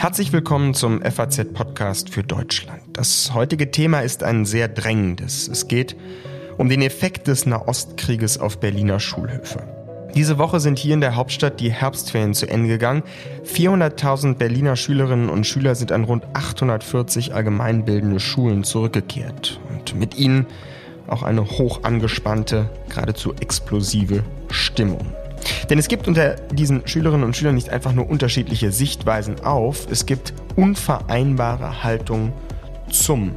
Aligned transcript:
Herzlich 0.00 0.32
willkommen 0.32 0.72
zum 0.72 1.02
FAZ-Podcast 1.02 2.08
für 2.08 2.22
Deutschland. 2.22 2.80
Das 2.94 3.34
heutige 3.34 3.70
Thema 3.70 4.00
ist 4.00 4.22
ein 4.22 4.46
sehr 4.46 4.66
drängendes. 4.66 5.46
Es 5.46 5.68
geht 5.68 5.94
um 6.56 6.70
den 6.70 6.80
Effekt 6.80 7.26
des 7.26 7.44
Nahostkrieges 7.44 8.38
auf 8.38 8.60
Berliner 8.60 8.98
Schulhöfe. 8.98 9.62
Diese 10.14 10.38
Woche 10.38 10.58
sind 10.58 10.78
hier 10.78 10.94
in 10.94 11.02
der 11.02 11.16
Hauptstadt 11.16 11.60
die 11.60 11.70
Herbstferien 11.70 12.32
zu 12.32 12.48
Ende 12.48 12.70
gegangen. 12.70 13.02
400.000 13.44 14.36
Berliner 14.36 14.76
Schülerinnen 14.76 15.28
und 15.28 15.46
Schüler 15.46 15.74
sind 15.74 15.92
an 15.92 16.04
rund 16.04 16.24
840 16.32 17.34
allgemeinbildende 17.34 18.20
Schulen 18.20 18.64
zurückgekehrt. 18.64 19.60
Und 19.68 19.94
mit 19.96 20.16
ihnen 20.16 20.46
auch 21.08 21.22
eine 21.22 21.44
hoch 21.44 21.80
angespannte, 21.82 22.70
geradezu 22.88 23.34
explosive 23.34 24.22
Stimmung. 24.48 25.12
Denn 25.70 25.78
es 25.78 25.86
gibt 25.86 26.08
unter 26.08 26.34
diesen 26.52 26.86
Schülerinnen 26.88 27.24
und 27.24 27.36
Schülern 27.36 27.54
nicht 27.54 27.70
einfach 27.70 27.92
nur 27.92 28.10
unterschiedliche 28.10 28.72
Sichtweisen 28.72 29.40
auf, 29.44 29.86
es 29.88 30.04
gibt 30.04 30.34
unvereinbare 30.56 31.84
Haltungen 31.84 32.32
zum 32.90 33.32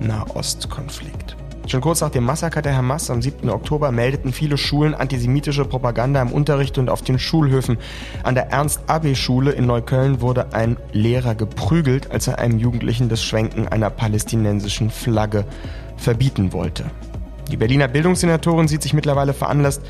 Nahostkonflikt. 0.00 1.36
Schon 1.66 1.82
kurz 1.82 2.00
nach 2.00 2.10
dem 2.10 2.24
Massaker 2.24 2.62
der 2.62 2.76
Hamas 2.76 3.10
am 3.10 3.20
7. 3.20 3.50
Oktober 3.50 3.92
meldeten 3.92 4.32
viele 4.32 4.56
Schulen 4.56 4.94
antisemitische 4.94 5.66
Propaganda 5.66 6.22
im 6.22 6.32
Unterricht 6.32 6.78
und 6.78 6.88
auf 6.88 7.02
den 7.02 7.18
Schulhöfen. 7.18 7.76
An 8.22 8.34
der 8.34 8.50
Ernst-Abbe-Schule 8.50 9.52
in 9.52 9.66
Neukölln 9.66 10.22
wurde 10.22 10.54
ein 10.54 10.78
Lehrer 10.92 11.34
geprügelt, 11.34 12.10
als 12.10 12.28
er 12.28 12.38
einem 12.38 12.58
Jugendlichen 12.58 13.08
das 13.10 13.22
Schwenken 13.22 13.68
einer 13.68 13.90
palästinensischen 13.90 14.90
Flagge 14.90 15.44
verbieten 15.96 16.52
wollte. 16.52 16.84
Die 17.50 17.56
Berliner 17.56 17.88
Bildungssenatorin 17.88 18.68
sieht 18.68 18.82
sich 18.82 18.94
mittlerweile 18.94 19.34
veranlasst, 19.34 19.82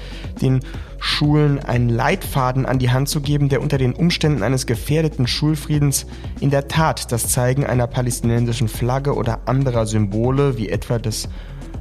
den 0.43 0.61
Schulen 0.99 1.59
einen 1.61 1.89
Leitfaden 1.89 2.67
an 2.67 2.79
die 2.79 2.91
Hand 2.91 3.09
zu 3.09 3.21
geben, 3.21 3.49
der 3.49 3.63
unter 3.63 3.79
den 3.79 3.93
Umständen 3.93 4.43
eines 4.43 4.67
gefährdeten 4.67 5.27
Schulfriedens 5.27 6.07
in 6.41 6.51
der 6.51 6.69
Tat 6.69 7.13
das 7.13 7.29
Zeigen 7.29 7.65
einer 7.65 7.87
palästinensischen 7.87 8.69
Flagge 8.69 9.15
oder 9.15 9.41
anderer 9.47 9.87
Symbole, 9.87 10.59
wie 10.59 10.69
etwa 10.69 10.99
das 10.99 11.29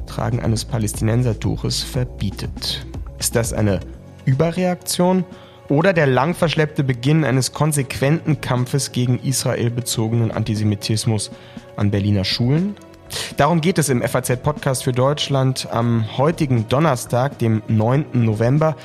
Tragen 0.06 0.40
eines 0.40 0.64
Palästinensertuches, 0.64 1.82
verbietet. 1.82 2.86
Ist 3.18 3.34
das 3.34 3.52
eine 3.52 3.80
Überreaktion 4.24 5.24
oder 5.68 5.92
der 5.92 6.06
lang 6.06 6.34
verschleppte 6.34 6.84
Beginn 6.84 7.24
eines 7.24 7.52
konsequenten 7.52 8.40
Kampfes 8.40 8.92
gegen 8.92 9.18
Israel 9.18 9.70
bezogenen 9.70 10.30
Antisemitismus 10.30 11.30
an 11.76 11.90
Berliner 11.90 12.24
Schulen? 12.24 12.76
Darum 13.36 13.60
geht 13.60 13.78
es 13.78 13.88
im 13.88 14.02
FAZ-Podcast 14.02 14.84
für 14.84 14.92
Deutschland 14.92 15.68
am 15.70 16.16
heutigen 16.16 16.68
Donnerstag, 16.68 17.38
dem 17.38 17.62
9. 17.68 18.06
November. 18.12 18.76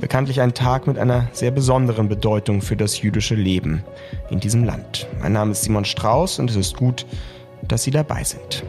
Bekanntlich 0.00 0.40
ein 0.40 0.54
Tag 0.54 0.86
mit 0.86 0.98
einer 0.98 1.28
sehr 1.32 1.50
besonderen 1.52 2.08
Bedeutung 2.08 2.60
für 2.60 2.76
das 2.76 3.00
jüdische 3.00 3.34
Leben 3.34 3.84
in 4.30 4.40
diesem 4.40 4.64
Land. 4.64 5.06
Mein 5.20 5.32
Name 5.32 5.52
ist 5.52 5.62
Simon 5.62 5.84
Strauß 5.84 6.40
und 6.40 6.50
es 6.50 6.56
ist 6.56 6.76
gut, 6.76 7.06
dass 7.68 7.84
Sie 7.84 7.92
dabei 7.92 8.24
sind. 8.24 8.64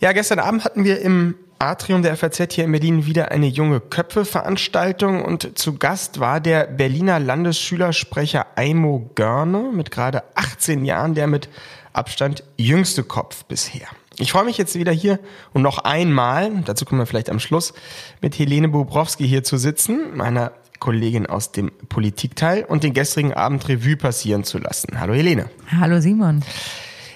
Ja, 0.00 0.12
gestern 0.12 0.38
Abend 0.38 0.64
hatten 0.64 0.84
wir 0.84 1.00
im 1.00 1.34
Atrium 1.60 2.02
der 2.02 2.16
FAZ 2.16 2.52
hier 2.52 2.64
in 2.64 2.72
Berlin 2.72 3.06
wieder 3.06 3.32
eine 3.32 3.48
junge 3.48 3.80
Köpfe-Veranstaltung 3.80 5.24
und 5.24 5.58
zu 5.58 5.76
Gast 5.76 6.20
war 6.20 6.40
der 6.40 6.68
Berliner 6.68 7.18
Landesschülersprecher 7.18 8.46
Aimo 8.54 9.10
Görne 9.16 9.72
mit 9.72 9.90
gerade 9.90 10.22
18 10.36 10.84
Jahren, 10.84 11.14
der 11.14 11.26
mit 11.26 11.48
Abstand 11.92 12.44
jüngste 12.56 13.02
Kopf 13.02 13.44
bisher. 13.44 13.88
Ich 14.18 14.30
freue 14.30 14.44
mich 14.44 14.56
jetzt 14.56 14.76
wieder 14.76 14.92
hier 14.92 15.18
und 15.52 15.62
noch 15.62 15.78
einmal, 15.78 16.62
dazu 16.64 16.84
kommen 16.84 17.00
wir 17.00 17.06
vielleicht 17.06 17.30
am 17.30 17.40
Schluss, 17.40 17.74
mit 18.22 18.38
Helene 18.38 18.68
Bobrowski 18.68 19.26
hier 19.26 19.42
zu 19.42 19.56
sitzen, 19.56 20.16
meiner 20.16 20.52
Kollegin 20.78 21.26
aus 21.26 21.50
dem 21.50 21.72
Politikteil 21.88 22.64
und 22.64 22.84
den 22.84 22.94
gestrigen 22.94 23.34
Abend 23.34 23.68
Revue 23.68 23.96
passieren 23.96 24.44
zu 24.44 24.58
lassen. 24.58 25.00
Hallo 25.00 25.12
Helene. 25.12 25.50
Hallo 25.72 26.00
Simon. 26.00 26.44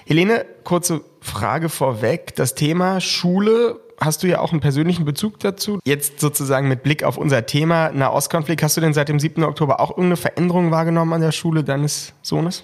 Helene, 0.05 0.45
kurze 0.65 1.01
Frage 1.21 1.69
vorweg. 1.69 2.35
Das 2.35 2.55
Thema 2.55 2.99
Schule 2.99 3.79
hast 4.05 4.23
du 4.23 4.27
ja 4.27 4.39
auch 4.39 4.51
einen 4.51 4.61
persönlichen 4.61 5.05
Bezug 5.05 5.39
dazu. 5.39 5.79
Jetzt 5.85 6.19
sozusagen 6.19 6.67
mit 6.67 6.83
Blick 6.83 7.03
auf 7.03 7.17
unser 7.17 7.45
Thema 7.45 7.91
Nahostkonflikt, 7.91 8.63
hast 8.63 8.77
du 8.77 8.81
denn 8.81 8.93
seit 8.93 9.09
dem 9.09 9.19
7. 9.19 9.43
Oktober 9.43 9.79
auch 9.79 9.91
irgendeine 9.91 10.17
Veränderung 10.17 10.71
wahrgenommen 10.71 11.13
an 11.13 11.21
der 11.21 11.31
Schule 11.31 11.63
deines 11.63 12.13
Sohnes? 12.21 12.63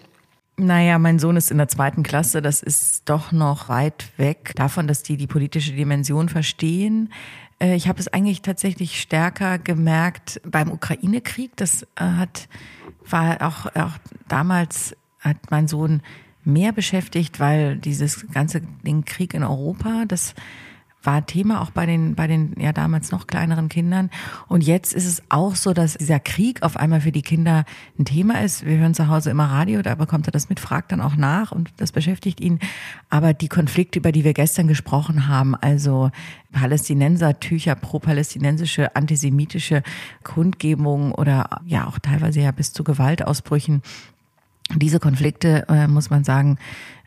Naja, 0.58 1.00
mein 1.00 1.20
Sohn 1.20 1.38
ist 1.38 1.52
in 1.52 1.58
der 1.58 1.70
zweiten 1.70 2.04
Klasse. 2.04 2.42
Das 2.42 2.62
ist 2.62 3.10
doch 3.10 3.32
noch 3.32 3.70
weit 3.70 4.08
weg 4.18 4.52
davon, 4.56 4.88
dass 4.88 5.04
die 5.04 5.16
die 5.16 5.28
politische 5.28 5.72
Dimension 5.72 6.28
verstehen. 6.28 7.14
Äh, 7.60 7.76
ich 7.76 7.88
habe 7.88 8.00
es 8.00 8.10
eigentlich 8.10 8.42
tatsächlich 8.42 9.00
stärker 9.00 9.58
gemerkt 9.58 10.42
beim 10.46 10.72
Ukraine-Krieg. 10.72 11.52
Das 11.56 11.84
äh, 11.96 12.04
hat, 12.04 12.50
war 13.10 13.42
auch, 13.42 13.74
auch 13.76 13.98
damals 14.28 14.96
hat 15.22 15.38
mein 15.50 15.68
Sohn 15.68 16.02
mehr 16.44 16.72
beschäftigt, 16.72 17.40
weil 17.40 17.78
dieses 17.78 18.28
ganze 18.32 18.62
Ding 18.86 19.06
Krieg 19.06 19.34
in 19.34 19.44
Europa, 19.44 20.04
das 20.08 20.34
war 21.04 21.26
Thema 21.26 21.62
auch 21.62 21.72
bei 21.72 21.86
den, 21.86 22.16
bei 22.16 22.28
den 22.28 22.54
ja 22.60 22.74
damals 22.74 23.12
noch 23.12 23.26
kleineren 23.26 23.70
Kindern. 23.70 24.10
Und 24.48 24.66
jetzt 24.66 24.94
ist 24.94 25.06
es 25.06 25.24
auch 25.30 25.56
so, 25.56 25.74
dass 25.74 25.98
dieser 25.98 26.20
Krieg 26.20 26.62
auf 26.62 26.76
einmal 26.76 27.02
für 27.02 27.12
die 27.12 27.22
Kinder 27.22 27.64
ein 27.98 28.06
Thema 28.06 28.42
ist. 28.42 28.66
Wir 28.66 28.78
hören 28.78 28.94
zu 28.94 29.08
Hause 29.08 29.30
immer 29.30 29.46
Radio, 29.46 29.82
da 29.82 29.96
bekommt 29.96 30.28
er 30.28 30.32
das 30.32 30.50
mit, 30.50 30.60
fragt 30.60 30.92
dann 30.92 31.00
auch 31.00 31.16
nach 31.16 31.52
und 31.52 31.72
das 31.78 31.94
beschäftigt 31.94 32.42
ihn. 32.42 32.60
Aber 33.10 33.34
die 33.34 33.48
Konflikte, 33.48 34.00
über 34.00 34.12
die 34.12 34.26
wir 34.26 34.34
gestern 34.34 34.68
gesprochen 34.68 35.28
haben, 35.28 35.56
also 35.56 36.12
Palästinenser-Tücher, 36.52 37.76
pro-palästinensische, 37.76 38.96
antisemitische 38.96 39.84
Kundgebungen 40.24 41.14
oder 41.14 41.62
ja 41.66 41.88
auch 41.88 42.00
teilweise 42.00 42.42
ja 42.42 42.52
bis 42.52 42.74
zu 42.74 42.84
Gewaltausbrüchen, 42.84 43.82
diese 44.76 45.00
Konflikte, 45.00 45.66
äh, 45.70 45.88
muss 45.88 46.10
man 46.10 46.24
sagen, 46.24 46.58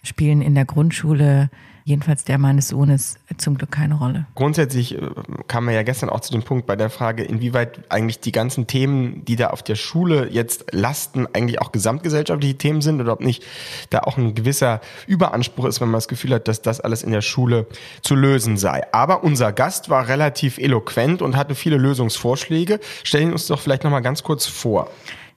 spielen 0.02 0.42
in 0.42 0.54
der 0.54 0.64
Grundschule 0.64 1.50
jedenfalls 1.84 2.24
der 2.24 2.38
meines 2.38 2.68
Sohnes 2.68 3.16
zum 3.38 3.56
Glück 3.56 3.70
keine 3.70 3.94
Rolle. 3.94 4.26
Grundsätzlich 4.34 4.94
äh, 4.94 5.10
kam 5.48 5.64
man 5.64 5.74
ja 5.74 5.82
gestern 5.82 6.10
auch 6.10 6.20
zu 6.20 6.32
dem 6.32 6.42
Punkt 6.42 6.66
bei 6.66 6.76
der 6.76 6.90
Frage, 6.90 7.24
inwieweit 7.24 7.90
eigentlich 7.90 8.20
die 8.20 8.32
ganzen 8.32 8.66
Themen, 8.66 9.24
die 9.24 9.36
da 9.36 9.48
auf 9.48 9.62
der 9.62 9.74
Schule 9.74 10.28
jetzt 10.30 10.66
lasten, 10.72 11.26
eigentlich 11.32 11.60
auch 11.60 11.72
gesamtgesellschaftliche 11.72 12.56
Themen 12.56 12.82
sind 12.82 13.00
oder 13.00 13.12
ob 13.12 13.20
nicht 13.20 13.44
da 13.90 14.00
auch 14.00 14.16
ein 14.16 14.34
gewisser 14.34 14.80
Überanspruch 15.06 15.64
ist, 15.66 15.80
wenn 15.80 15.88
man 15.88 15.98
das 15.98 16.08
Gefühl 16.08 16.34
hat, 16.34 16.48
dass 16.48 16.62
das 16.62 16.80
alles 16.80 17.02
in 17.02 17.12
der 17.12 17.22
Schule 17.22 17.66
zu 18.02 18.14
lösen 18.14 18.56
sei. 18.56 18.82
Aber 18.92 19.24
unser 19.24 19.52
Gast 19.52 19.88
war 19.88 20.08
relativ 20.08 20.58
eloquent 20.58 21.22
und 21.22 21.36
hatte 21.36 21.54
viele 21.54 21.76
Lösungsvorschläge. 21.76 22.80
Stellen 23.04 23.32
uns 23.32 23.46
doch 23.46 23.60
vielleicht 23.60 23.84
nochmal 23.84 24.02
ganz 24.02 24.22
kurz 24.22 24.46
vor. 24.46 24.88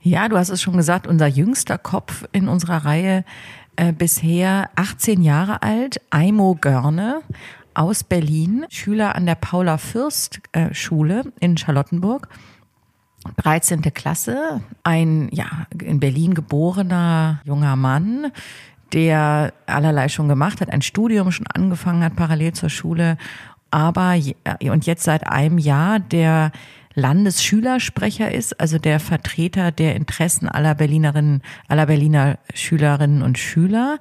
Ja, 0.01 0.29
du 0.29 0.37
hast 0.37 0.49
es 0.49 0.61
schon 0.61 0.77
gesagt, 0.77 1.07
unser 1.07 1.25
jüngster 1.25 1.79
Kopf 1.79 2.25
in 2.31 2.47
unserer 2.47 2.85
Reihe 2.85 3.25
äh, 3.75 3.93
bisher 3.93 4.69
18 4.75 5.21
Jahre 5.21 5.61
alt, 5.61 6.01
Aimo 6.09 6.57
Görne 6.59 7.21
aus 7.73 8.03
Berlin, 8.03 8.65
Schüler 8.69 9.15
an 9.15 9.25
der 9.25 9.35
Paula 9.35 9.77
Fürst 9.77 10.41
äh, 10.53 10.73
Schule 10.73 11.23
in 11.39 11.57
Charlottenburg. 11.57 12.29
13. 13.37 13.81
Klasse, 13.93 14.61
ein 14.83 15.29
ja 15.31 15.45
in 15.81 15.99
Berlin 15.99 16.35
geborener 16.35 17.41
junger 17.43 17.75
Mann, 17.75 18.31
der 18.93 19.53
allerlei 19.65 20.09
schon 20.09 20.29
gemacht 20.29 20.61
hat, 20.61 20.69
ein 20.69 20.81
Studium 20.81 21.31
schon 21.31 21.47
angefangen 21.47 22.03
hat 22.03 22.15
parallel 22.15 22.53
zur 22.53 22.69
Schule, 22.69 23.17
aber 23.71 24.15
äh, 24.15 24.69
und 24.69 24.85
jetzt 24.85 25.03
seit 25.03 25.27
einem 25.27 25.57
Jahr 25.57 25.99
der 25.99 26.51
Landesschülersprecher 26.95 28.31
ist, 28.31 28.59
also 28.59 28.79
der 28.79 28.99
Vertreter 28.99 29.71
der 29.71 29.95
Interessen 29.95 30.47
aller 30.47 30.75
Berlinerinnen, 30.75 31.41
aller 31.67 31.85
Berliner 31.85 32.39
Schülerinnen 32.53 33.21
und 33.21 33.37
Schüler 33.37 33.99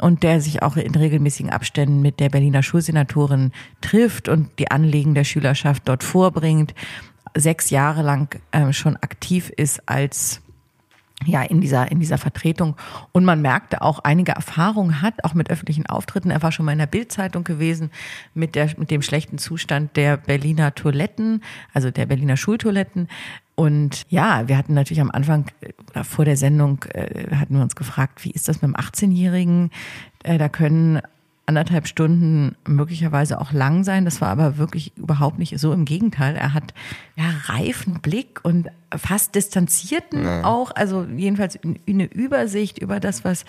und 0.00 0.22
der 0.22 0.40
sich 0.40 0.62
auch 0.62 0.76
in 0.76 0.94
regelmäßigen 0.94 1.50
Abständen 1.50 2.00
mit 2.00 2.20
der 2.20 2.30
Berliner 2.30 2.62
Schulsenatorin 2.62 3.52
trifft 3.80 4.28
und 4.28 4.58
die 4.58 4.70
Anliegen 4.70 5.14
der 5.14 5.24
Schülerschaft 5.24 5.82
dort 5.86 6.04
vorbringt, 6.04 6.74
sechs 7.34 7.70
Jahre 7.70 8.02
lang 8.02 8.40
äh, 8.52 8.72
schon 8.72 8.96
aktiv 8.96 9.50
ist 9.50 9.88
als 9.88 10.40
ja, 11.24 11.42
in 11.42 11.60
dieser, 11.60 11.90
in 11.90 11.98
dieser 11.98 12.18
Vertretung. 12.18 12.76
Und 13.12 13.24
man 13.24 13.40
merkte 13.40 13.82
auch 13.82 14.00
einige 14.00 14.32
Erfahrungen 14.32 15.00
hat, 15.00 15.24
auch 15.24 15.34
mit 15.34 15.50
öffentlichen 15.50 15.86
Auftritten. 15.86 16.30
Er 16.30 16.42
war 16.42 16.52
schon 16.52 16.66
mal 16.66 16.72
in 16.72 16.78
der 16.78 16.86
Bildzeitung 16.86 17.44
gewesen 17.44 17.90
mit 18.34 18.54
der, 18.54 18.70
mit 18.76 18.90
dem 18.90 19.02
schlechten 19.02 19.38
Zustand 19.38 19.96
der 19.96 20.18
Berliner 20.18 20.74
Toiletten, 20.74 21.42
also 21.72 21.90
der 21.90 22.06
Berliner 22.06 22.36
Schultoiletten. 22.36 23.08
Und 23.54 24.02
ja, 24.10 24.46
wir 24.48 24.58
hatten 24.58 24.74
natürlich 24.74 25.00
am 25.00 25.10
Anfang 25.10 25.46
vor 26.02 26.26
der 26.26 26.36
Sendung 26.36 26.84
äh, 26.92 27.34
hatten 27.34 27.54
wir 27.54 27.62
uns 27.62 27.74
gefragt, 27.74 28.22
wie 28.24 28.30
ist 28.30 28.48
das 28.48 28.60
mit 28.60 28.70
dem 28.70 28.76
18-Jährigen? 28.76 29.70
Äh, 30.22 30.36
da 30.36 30.50
können 30.50 31.00
anderthalb 31.46 31.86
Stunden 31.86 32.56
möglicherweise 32.66 33.40
auch 33.40 33.52
lang 33.52 33.84
sein. 33.84 34.04
Das 34.04 34.20
war 34.20 34.28
aber 34.28 34.58
wirklich 34.58 34.96
überhaupt 34.96 35.38
nicht 35.38 35.58
so. 35.58 35.72
Im 35.72 35.84
Gegenteil, 35.84 36.34
er 36.34 36.52
hat 36.52 36.74
ja 37.14 37.24
reifen 37.44 38.00
Blick 38.00 38.40
und 38.42 38.68
fast 38.94 39.34
distanzierten 39.34 40.24
ja. 40.24 40.44
auch, 40.44 40.72
also 40.74 41.04
jedenfalls 41.04 41.58
eine 41.88 42.04
Übersicht 42.04 42.78
über 42.78 42.98
das, 42.98 43.24
was 43.24 43.44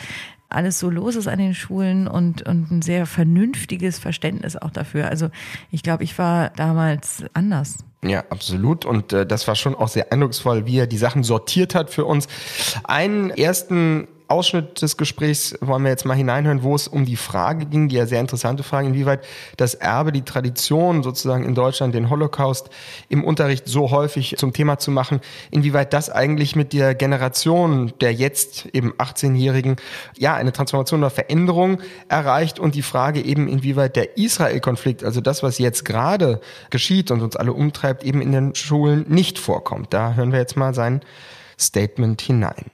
alles 0.49 0.79
so 0.79 0.89
los 0.89 1.15
ist 1.15 1.27
an 1.27 1.39
den 1.39 1.55
Schulen 1.55 2.07
und, 2.07 2.43
und 2.43 2.71
ein 2.71 2.81
sehr 2.81 3.05
vernünftiges 3.05 3.99
Verständnis 3.99 4.55
auch 4.55 4.69
dafür. 4.69 5.09
Also 5.09 5.29
ich 5.71 5.83
glaube, 5.83 6.03
ich 6.03 6.17
war 6.17 6.51
damals 6.51 7.25
anders. 7.33 7.79
Ja, 8.03 8.23
absolut. 8.29 8.85
Und 8.85 9.11
äh, 9.11 9.25
das 9.25 9.47
war 9.47 9.55
schon 9.55 9.75
auch 9.75 9.87
sehr 9.87 10.11
eindrucksvoll, 10.13 10.65
wie 10.65 10.77
er 10.77 10.87
die 10.87 10.97
Sachen 10.97 11.23
sortiert 11.23 11.75
hat 11.75 11.89
für 11.89 12.05
uns. 12.05 12.27
Einen 12.83 13.31
ersten 13.31 14.07
Ausschnitt 14.27 14.81
des 14.81 14.97
Gesprächs 14.97 15.57
wollen 15.61 15.83
wir 15.83 15.89
jetzt 15.89 16.05
mal 16.05 16.15
hineinhören, 16.15 16.63
wo 16.63 16.75
es 16.75 16.87
um 16.87 17.05
die 17.05 17.15
Frage 17.15 17.65
ging, 17.65 17.89
die 17.89 17.95
ja 17.95 18.05
sehr 18.05 18.19
interessante 18.19 18.63
Frage, 18.63 18.87
inwieweit 18.87 19.25
das 19.57 19.73
Erbe, 19.73 20.11
die 20.11 20.23
Tradition 20.23 21.03
sozusagen 21.03 21.43
in 21.43 21.55
Deutschland, 21.55 21.95
den 21.95 22.09
Holocaust 22.09 22.69
im 23.09 23.23
Unterricht 23.23 23.67
so 23.67 23.91
häufig 23.91 24.35
zum 24.37 24.53
Thema 24.53 24.79
zu 24.79 24.91
machen, 24.91 25.21
inwieweit 25.51 25.93
das 25.93 26.09
eigentlich 26.09 26.55
mit 26.55 26.73
der 26.73 26.95
Generation 26.95 27.93
der 28.01 28.13
jetzt 28.13 28.67
eben 28.73 28.93
18-Jährigen 28.93 29.77
ja 30.17 30.35
eine 30.35 30.51
Transformation 30.51 31.01
oder 31.01 31.09
Veränderung 31.09 31.81
erreicht 32.07 32.59
und 32.59 32.75
die 32.75 32.81
Frage 32.81 33.21
eben, 33.21 33.47
inwieweit 33.47 33.95
der 33.95 34.17
Israel-Konflikt, 34.17 35.03
also 35.03 35.21
das, 35.21 35.43
was 35.43 35.57
jetzt 35.57 35.85
gerade 35.85 36.41
geschieht 36.69 37.11
und 37.11 37.21
uns 37.21 37.35
alle 37.35 37.53
umtreibt, 37.53 38.03
eben 38.03 38.21
in 38.21 38.31
den 38.31 38.55
Schulen 38.55 39.05
nicht 39.07 39.39
vorkommt. 39.39 39.93
Da 39.93 40.13
hören 40.13 40.31
wir 40.31 40.39
jetzt 40.39 40.57
mal 40.57 40.73
sein 40.73 41.01
Statement 41.59 42.21
hinein. 42.21 42.65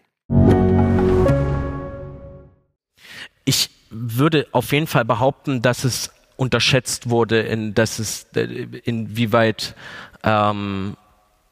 Ich 3.45 3.69
würde 3.89 4.47
auf 4.51 4.71
jeden 4.71 4.87
Fall 4.87 5.05
behaupten, 5.05 5.61
dass 5.61 5.83
es 5.83 6.11
unterschätzt 6.35 7.09
wurde, 7.09 7.41
in, 7.41 7.73
dass 7.73 7.99
es, 7.99 8.27
äh, 8.35 8.65
inwieweit 8.83 9.75
ähm, 10.23 10.97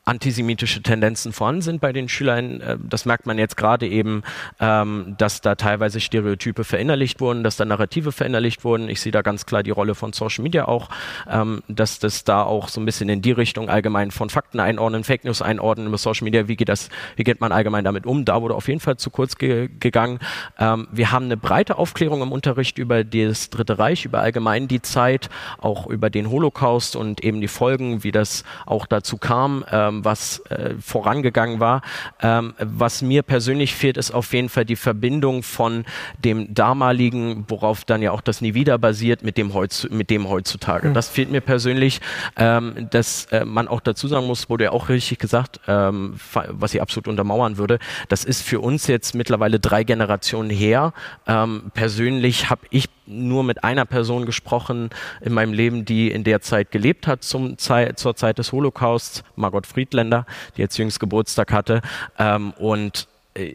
antisemitische 0.04 0.82
Tendenzen 0.82 1.32
vorhanden 1.32 1.62
sind 1.62 1.82
bei 1.82 1.94
den 1.94 2.10
Schülern. 2.10 2.60
Äh, 2.62 2.78
das 2.82 3.06
merkt 3.06 3.28
man 3.28 3.38
jetzt 3.38 3.56
gerade 3.56 3.88
eben, 3.88 4.24
ähm, 4.60 5.16
dass 5.18 5.42
da 5.42 5.56
teilweise 5.56 6.00
Stereotype 6.00 6.64
verinnerlicht 6.64 7.22
wurden, 7.22 7.44
dass 7.44 7.56
da 7.56 7.66
Narrative 7.66 8.12
verinnerlicht 8.12 8.64
wurden. 8.64 8.90
Ich 8.90 9.00
sehe 9.00 9.12
da 9.12 9.22
ganz 9.22 9.46
klar 9.46 9.62
die 9.62 9.70
Rolle 9.70 9.94
von 9.94 10.12
Social 10.12 10.42
Media 10.44 10.68
auch, 10.68 10.90
ähm, 11.30 11.62
dass 11.68 12.00
das 12.00 12.24
da 12.24 12.42
auch 12.42 12.70
so 12.70 12.82
ein 12.82 12.86
bisschen 12.86 13.10
in 13.10 13.22
die 13.22 13.32
Richtung 13.32 13.70
allgemein 13.70 14.10
von 14.10 14.30
Fakten 14.32 14.60
einordnen, 14.60 15.04
Fake 15.04 15.24
News 15.24 15.42
einordnen 15.42 15.88
über 15.88 16.00
Social 16.00 16.26
Media. 16.26 16.48
Wie 16.48 16.56
geht 16.56 16.70
das, 16.70 16.90
wie 17.16 17.24
geht 17.24 17.40
man 17.40 17.52
allgemein 17.52 17.84
damit 17.84 18.08
um? 18.08 18.26
Da 18.26 18.42
wurde 18.42 18.56
auf 18.56 18.68
jeden 18.68 18.80
Fall 18.80 18.98
zu 18.98 19.12
kurz 19.12 19.38
ge 19.38 19.70
gegangen. 19.80 20.20
Ähm, 20.58 20.88
wir 20.92 21.12
haben 21.12 21.26
eine 21.26 21.38
breite 21.38 21.78
Aufklärung 21.78 22.24
im 22.24 22.32
Unterricht 22.32 22.80
über 22.80 23.04
das 23.04 23.52
Dritte 23.52 23.78
Reich, 23.78 24.06
über 24.06 24.22
allgemein 24.22 24.68
die 24.68 24.82
Zeit, 24.82 25.30
auch 25.60 25.86
über 25.86 26.10
den 26.10 26.32
Holocaust 26.32 26.96
und 26.96 27.24
eben 27.24 27.40
die 27.40 27.48
Folgen, 27.48 28.04
wie 28.04 28.12
das 28.12 28.44
auch 28.66 28.88
dazu 28.88 29.18
kam 29.18 29.64
ähm, 29.92 30.06
was 30.06 30.40
äh, 30.50 30.76
vorangegangen 30.80 31.60
war. 31.60 31.82
Ähm, 32.22 32.54
was 32.60 33.02
mir 33.02 33.24
persönlich 33.24 33.76
fehlt, 33.76 33.98
ist 33.98 34.12
auf 34.12 34.34
jeden 34.34 34.50
Fall 34.50 34.66
die 34.66 34.76
Verbindung 34.76 35.44
von 35.44 35.86
dem 36.24 36.54
damaligen, 36.54 37.46
worauf 37.48 37.86
dann 37.86 38.02
ja 38.02 38.12
auch 38.12 38.22
das 38.22 38.42
Nie 38.42 38.54
wieder 38.54 38.78
basiert, 38.78 39.24
mit 39.24 39.38
dem, 39.38 39.54
heutz, 39.54 39.88
mit 39.90 40.10
dem 40.10 40.30
heutzutage. 40.30 40.90
Mhm. 40.90 40.94
Das 40.94 41.10
fehlt 41.10 41.32
mir 41.32 41.42
persönlich, 41.42 42.02
ähm, 42.38 42.88
dass 42.90 43.26
äh, 43.26 43.46
man 43.46 43.68
auch 43.68 43.82
dazu 43.82 44.08
sagen 44.08 44.28
muss, 44.28 44.50
wurde 44.50 44.66
ja 44.66 44.72
auch 44.72 44.90
richtig 44.90 45.20
gesagt, 45.20 45.60
ähm, 45.68 46.16
was 46.34 46.74
ich 46.74 46.82
absolut 46.82 47.08
untermauern 47.08 47.58
würde, 47.58 47.80
das 48.08 48.24
ist 48.24 48.42
für 48.42 48.60
uns 48.60 48.88
jetzt 48.88 49.16
mittlerweile 49.16 49.60
drei 49.60 49.84
Generationen 49.84 50.50
her. 50.50 50.94
Ähm, 51.28 51.72
persönlich 51.74 52.50
habe 52.50 52.62
ich 52.70 52.86
nur 53.12 53.44
mit 53.44 53.64
einer 53.64 53.86
Person 53.86 54.26
gesprochen 54.26 54.90
in 55.22 55.34
meinem 55.34 55.54
Leben, 55.54 55.86
die 55.86 56.12
in 56.12 56.24
der 56.24 56.42
Zeit 56.42 56.72
gelebt 56.72 57.08
hat, 57.08 57.24
zum 57.24 57.58
Zeit, 57.58 58.00
zur 58.00 58.16
Zeit 58.16 58.38
des 58.38 58.52
Holocausts, 58.52 59.24
Margot 59.36 59.68
Friedländer, 59.82 60.26
die 60.56 60.62
jetzt 60.62 60.78
jüngst 60.78 61.00
Geburtstag 61.00 61.52
hatte. 61.52 61.82
Ähm, 62.20 62.52
und 62.52 63.08
äh, 63.34 63.54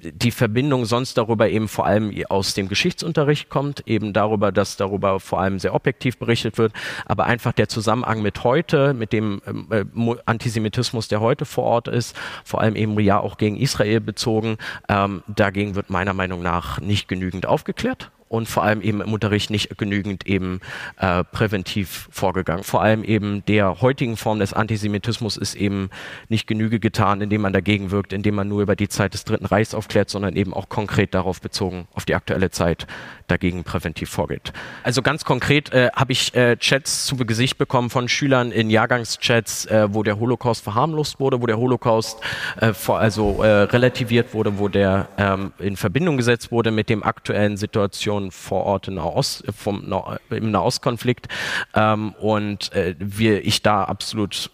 die 0.00 0.30
Verbindung 0.30 0.84
sonst 0.84 1.18
darüber 1.18 1.48
eben 1.48 1.68
vor 1.68 1.86
allem 1.86 2.12
aus 2.28 2.54
dem 2.54 2.68
Geschichtsunterricht 2.68 3.48
kommt, 3.48 3.86
eben 3.86 4.12
darüber, 4.12 4.52
dass 4.52 4.76
darüber 4.76 5.18
vor 5.18 5.40
allem 5.40 5.58
sehr 5.58 5.74
objektiv 5.74 6.18
berichtet 6.18 6.56
wird, 6.56 6.72
aber 7.04 7.26
einfach 7.26 7.52
der 7.52 7.68
Zusammenhang 7.68 8.22
mit 8.22 8.44
heute, 8.44 8.94
mit 8.94 9.12
dem 9.12 9.42
ähm, 9.46 9.66
äh, 9.70 10.16
Antisemitismus, 10.24 11.08
der 11.08 11.20
heute 11.20 11.44
vor 11.44 11.64
Ort 11.64 11.88
ist, 11.88 12.16
vor 12.44 12.60
allem 12.60 12.76
eben 12.76 12.98
ja 13.00 13.18
auch 13.18 13.38
gegen 13.38 13.56
Israel 13.56 14.00
bezogen, 14.00 14.56
ähm, 14.88 15.22
dagegen 15.26 15.74
wird 15.74 15.90
meiner 15.90 16.14
Meinung 16.14 16.42
nach 16.42 16.80
nicht 16.80 17.08
genügend 17.08 17.46
aufgeklärt 17.46 18.10
und 18.28 18.48
vor 18.48 18.62
allem 18.62 18.80
eben 18.80 19.00
im 19.00 19.12
Unterricht 19.12 19.50
nicht 19.50 19.76
genügend 19.78 20.26
eben 20.26 20.60
äh, 20.98 21.24
präventiv 21.24 22.08
vorgegangen. 22.10 22.64
Vor 22.64 22.82
allem 22.82 23.04
eben 23.04 23.44
der 23.46 23.80
heutigen 23.80 24.16
Form 24.16 24.38
des 24.38 24.52
Antisemitismus 24.52 25.36
ist 25.36 25.54
eben 25.54 25.90
nicht 26.28 26.46
Genüge 26.46 26.80
getan, 26.80 27.20
indem 27.20 27.42
man 27.42 27.52
dagegen 27.52 27.90
wirkt, 27.90 28.12
indem 28.12 28.34
man 28.34 28.48
nur 28.48 28.62
über 28.62 28.76
die 28.76 28.88
Zeit 28.88 29.14
des 29.14 29.24
Dritten 29.24 29.46
Reichs 29.46 29.74
aufklärt, 29.74 30.10
sondern 30.10 30.36
eben 30.36 30.54
auch 30.54 30.68
konkret 30.68 31.14
darauf 31.14 31.40
bezogen, 31.40 31.88
auf 31.94 32.04
die 32.04 32.14
aktuelle 32.14 32.50
Zeit 32.50 32.86
dagegen 33.26 33.64
präventiv 33.64 34.10
vorgeht. 34.10 34.52
Also 34.82 35.02
ganz 35.02 35.24
konkret 35.24 35.72
äh, 35.72 35.90
habe 35.94 36.12
ich 36.12 36.34
äh, 36.34 36.56
Chats 36.56 37.06
zu 37.06 37.16
Gesicht 37.16 37.58
bekommen 37.58 37.90
von 37.90 38.08
Schülern 38.08 38.52
in 38.52 38.70
Jahrgangschats, 38.70 39.66
äh, 39.66 39.88
wo 39.92 40.02
der 40.02 40.18
Holocaust 40.18 40.62
verharmlost 40.64 41.20
wurde, 41.20 41.40
wo 41.40 41.46
der 41.46 41.58
Holocaust 41.58 42.18
äh, 42.60 42.72
vor, 42.72 42.98
also 42.98 43.42
äh, 43.42 43.48
relativiert 43.64 44.34
wurde, 44.34 44.58
wo 44.58 44.68
der 44.68 45.08
ähm, 45.18 45.52
in 45.58 45.76
Verbindung 45.76 46.16
gesetzt 46.16 46.50
wurde 46.50 46.70
mit 46.70 46.88
dem 46.88 47.02
aktuellen 47.02 47.56
Situation 47.56 48.17
vor 48.30 48.64
Ort 48.64 48.88
in 48.88 48.94
Nahost, 48.94 49.44
vom, 49.56 49.92
im 50.30 50.50
Nahostkonflikt. 50.50 51.28
Ähm, 51.74 52.14
und 52.20 52.72
äh, 52.72 52.94
wir, 52.98 53.44
ich 53.44 53.62
da 53.62 53.84
absolut, 53.84 54.50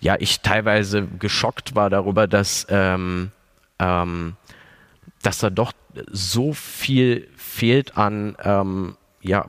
ja, 0.00 0.16
ich 0.18 0.40
teilweise 0.40 1.06
geschockt 1.06 1.74
war 1.74 1.90
darüber, 1.90 2.26
dass 2.26 2.66
ähm, 2.68 3.32
ähm, 3.78 4.36
dass 5.22 5.38
da 5.38 5.50
doch 5.50 5.72
so 6.10 6.52
viel 6.52 7.28
fehlt 7.36 7.96
an 7.96 8.36
ähm, 8.42 8.96
ja, 9.20 9.46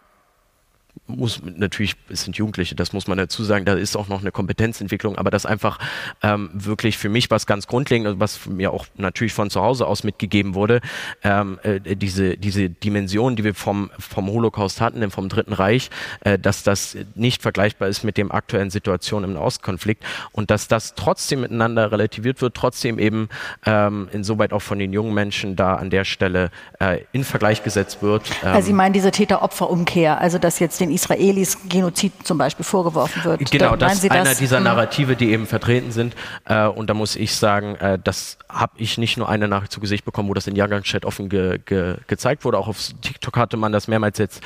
muss 1.15 1.41
natürlich, 1.43 1.95
es 2.09 2.23
sind 2.23 2.37
Jugendliche, 2.37 2.75
das 2.75 2.93
muss 2.93 3.07
man 3.07 3.17
dazu 3.17 3.43
sagen, 3.43 3.65
da 3.65 3.73
ist 3.73 3.95
auch 3.95 4.07
noch 4.07 4.21
eine 4.21 4.31
Kompetenzentwicklung, 4.31 5.17
aber 5.17 5.31
das 5.31 5.45
einfach 5.45 5.79
ähm, 6.21 6.49
wirklich 6.53 6.97
für 6.97 7.09
mich 7.09 7.29
was 7.31 7.45
ganz 7.45 7.67
Grundlegendes, 7.67 8.15
was 8.19 8.45
mir 8.45 8.71
auch 8.71 8.85
natürlich 8.95 9.33
von 9.33 9.49
zu 9.49 9.61
Hause 9.61 9.87
aus 9.87 10.03
mitgegeben 10.03 10.55
wurde, 10.55 10.81
ähm, 11.23 11.59
äh, 11.63 11.79
diese, 11.95 12.37
diese 12.37 12.69
Dimension, 12.69 13.35
die 13.35 13.43
wir 13.43 13.53
vom, 13.53 13.91
vom 13.97 14.27
Holocaust 14.29 14.81
hatten, 14.81 15.09
vom 15.11 15.29
Dritten 15.29 15.53
Reich, 15.53 15.89
äh, 16.21 16.39
dass 16.39 16.63
das 16.63 16.97
nicht 17.15 17.41
vergleichbar 17.41 17.87
ist 17.87 18.03
mit 18.03 18.17
dem 18.17 18.31
aktuellen 18.31 18.69
Situation 18.69 19.23
im 19.23 19.35
Ostkonflikt 19.35 20.03
und 20.31 20.51
dass 20.51 20.67
das 20.67 20.95
trotzdem 20.95 21.41
miteinander 21.41 21.91
relativiert 21.91 22.41
wird, 22.41 22.55
trotzdem 22.55 22.99
eben 22.99 23.29
ähm, 23.65 24.07
insoweit 24.11 24.53
auch 24.53 24.61
von 24.61 24.79
den 24.79 24.93
jungen 24.93 25.13
Menschen 25.13 25.55
da 25.55 25.75
an 25.75 25.89
der 25.89 26.05
Stelle 26.05 26.51
äh, 26.79 26.99
in 27.11 27.23
Vergleich 27.23 27.63
gesetzt 27.63 28.01
wird. 28.01 28.23
also 28.43 28.65
Sie 28.65 28.73
meinen 28.73 28.93
diese 28.93 29.11
Täter-Opfer-Umkehr, 29.11 30.19
also 30.19 30.37
dass 30.37 30.59
jetzt 30.59 30.79
den 30.79 30.91
Israelis 31.03 31.57
Genozid 31.67 32.13
zum 32.23 32.37
Beispiel 32.37 32.63
vorgeworfen 32.63 33.23
wird. 33.23 33.51
Genau, 33.51 33.75
das 33.75 34.03
ist 34.03 34.09
einer 34.09 34.23
das? 34.23 34.37
dieser 34.37 34.57
hm. 34.57 34.63
Narrative, 34.63 35.15
die 35.15 35.31
eben 35.31 35.45
vertreten 35.45 35.91
sind. 35.91 36.15
Äh, 36.45 36.67
und 36.67 36.89
da 36.89 36.93
muss 36.93 37.15
ich 37.15 37.35
sagen, 37.35 37.75
äh, 37.75 37.99
das 38.01 38.37
habe 38.47 38.73
ich 38.77 38.97
nicht 38.97 39.17
nur 39.17 39.27
eine 39.27 39.47
Nachricht 39.47 39.71
zu 39.71 39.79
Gesicht 39.79 40.05
bekommen, 40.05 40.29
wo 40.29 40.33
das 40.33 40.47
in 40.47 40.55
Jahrgangschat 40.55 41.05
offen 41.05 41.29
ge 41.29 41.59
ge 41.65 41.95
gezeigt 42.07 42.45
wurde. 42.45 42.57
Auch 42.57 42.67
auf 42.67 42.79
TikTok 43.01 43.37
hatte 43.37 43.57
man 43.57 43.71
das 43.71 43.87
mehrmals 43.87 44.17
jetzt 44.17 44.41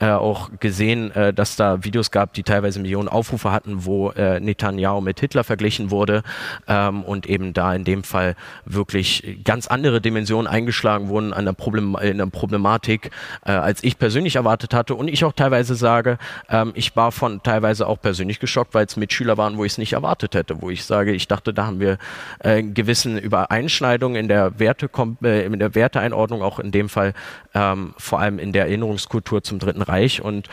äh, 0.00 0.10
auch 0.10 0.50
gesehen, 0.60 1.10
äh, 1.12 1.32
dass 1.32 1.56
da 1.56 1.84
Videos 1.84 2.10
gab, 2.10 2.34
die 2.34 2.42
teilweise 2.42 2.80
Millionen 2.80 3.08
Aufrufe 3.08 3.50
hatten, 3.52 3.84
wo 3.84 4.10
äh, 4.10 4.40
Netanyahu 4.40 5.00
mit 5.00 5.20
Hitler 5.20 5.44
verglichen 5.44 5.90
wurde 5.90 6.22
ähm, 6.68 7.02
und 7.02 7.26
eben 7.26 7.52
da 7.52 7.74
in 7.74 7.84
dem 7.84 8.04
Fall 8.04 8.34
wirklich 8.64 9.38
ganz 9.44 9.66
andere 9.66 10.00
Dimensionen 10.00 10.46
eingeschlagen 10.46 11.08
wurden 11.08 11.32
an 11.32 11.44
der, 11.44 11.52
Problem 11.52 11.96
in 12.02 12.18
der 12.18 12.26
Problematik, 12.26 13.10
äh, 13.46 13.52
als 13.52 13.82
ich 13.82 13.98
persönlich 13.98 14.36
erwartet 14.36 14.74
hatte 14.74 14.94
und 14.94 15.08
ich 15.08 15.24
auch 15.24 15.32
teilweise 15.32 15.74
sage, 15.92 16.18
ähm, 16.48 16.72
ich 16.74 16.96
war 16.96 17.12
von 17.12 17.42
teilweise 17.42 17.86
auch 17.86 18.00
persönlich 18.00 18.40
geschockt, 18.40 18.72
weil 18.74 18.86
es 18.86 18.96
Mitschüler 18.96 19.36
waren, 19.36 19.58
wo 19.58 19.64
ich 19.64 19.72
es 19.72 19.78
nicht 19.78 19.92
erwartet 19.92 20.34
hätte, 20.34 20.62
wo 20.62 20.70
ich 20.70 20.84
sage, 20.84 21.12
ich 21.12 21.28
dachte, 21.28 21.52
da 21.52 21.66
haben 21.66 21.80
wir 21.80 21.98
äh, 22.38 22.62
gewissen 22.62 23.18
Übereinschneidungen 23.18 24.16
in 24.16 24.28
der 24.28 24.58
Werte 24.58 24.88
äh, 25.22 25.44
in 25.44 25.58
der 25.58 25.74
Werteeinordnung, 25.74 26.42
auch 26.42 26.58
in 26.58 26.72
dem 26.72 26.88
Fall 26.88 27.12
ähm, 27.54 27.94
vor 27.98 28.20
allem 28.20 28.38
in 28.38 28.52
der 28.52 28.64
Erinnerungskultur 28.66 29.42
zum 29.42 29.58
Dritten 29.58 29.82
Reich 29.82 30.22
und 30.22 30.48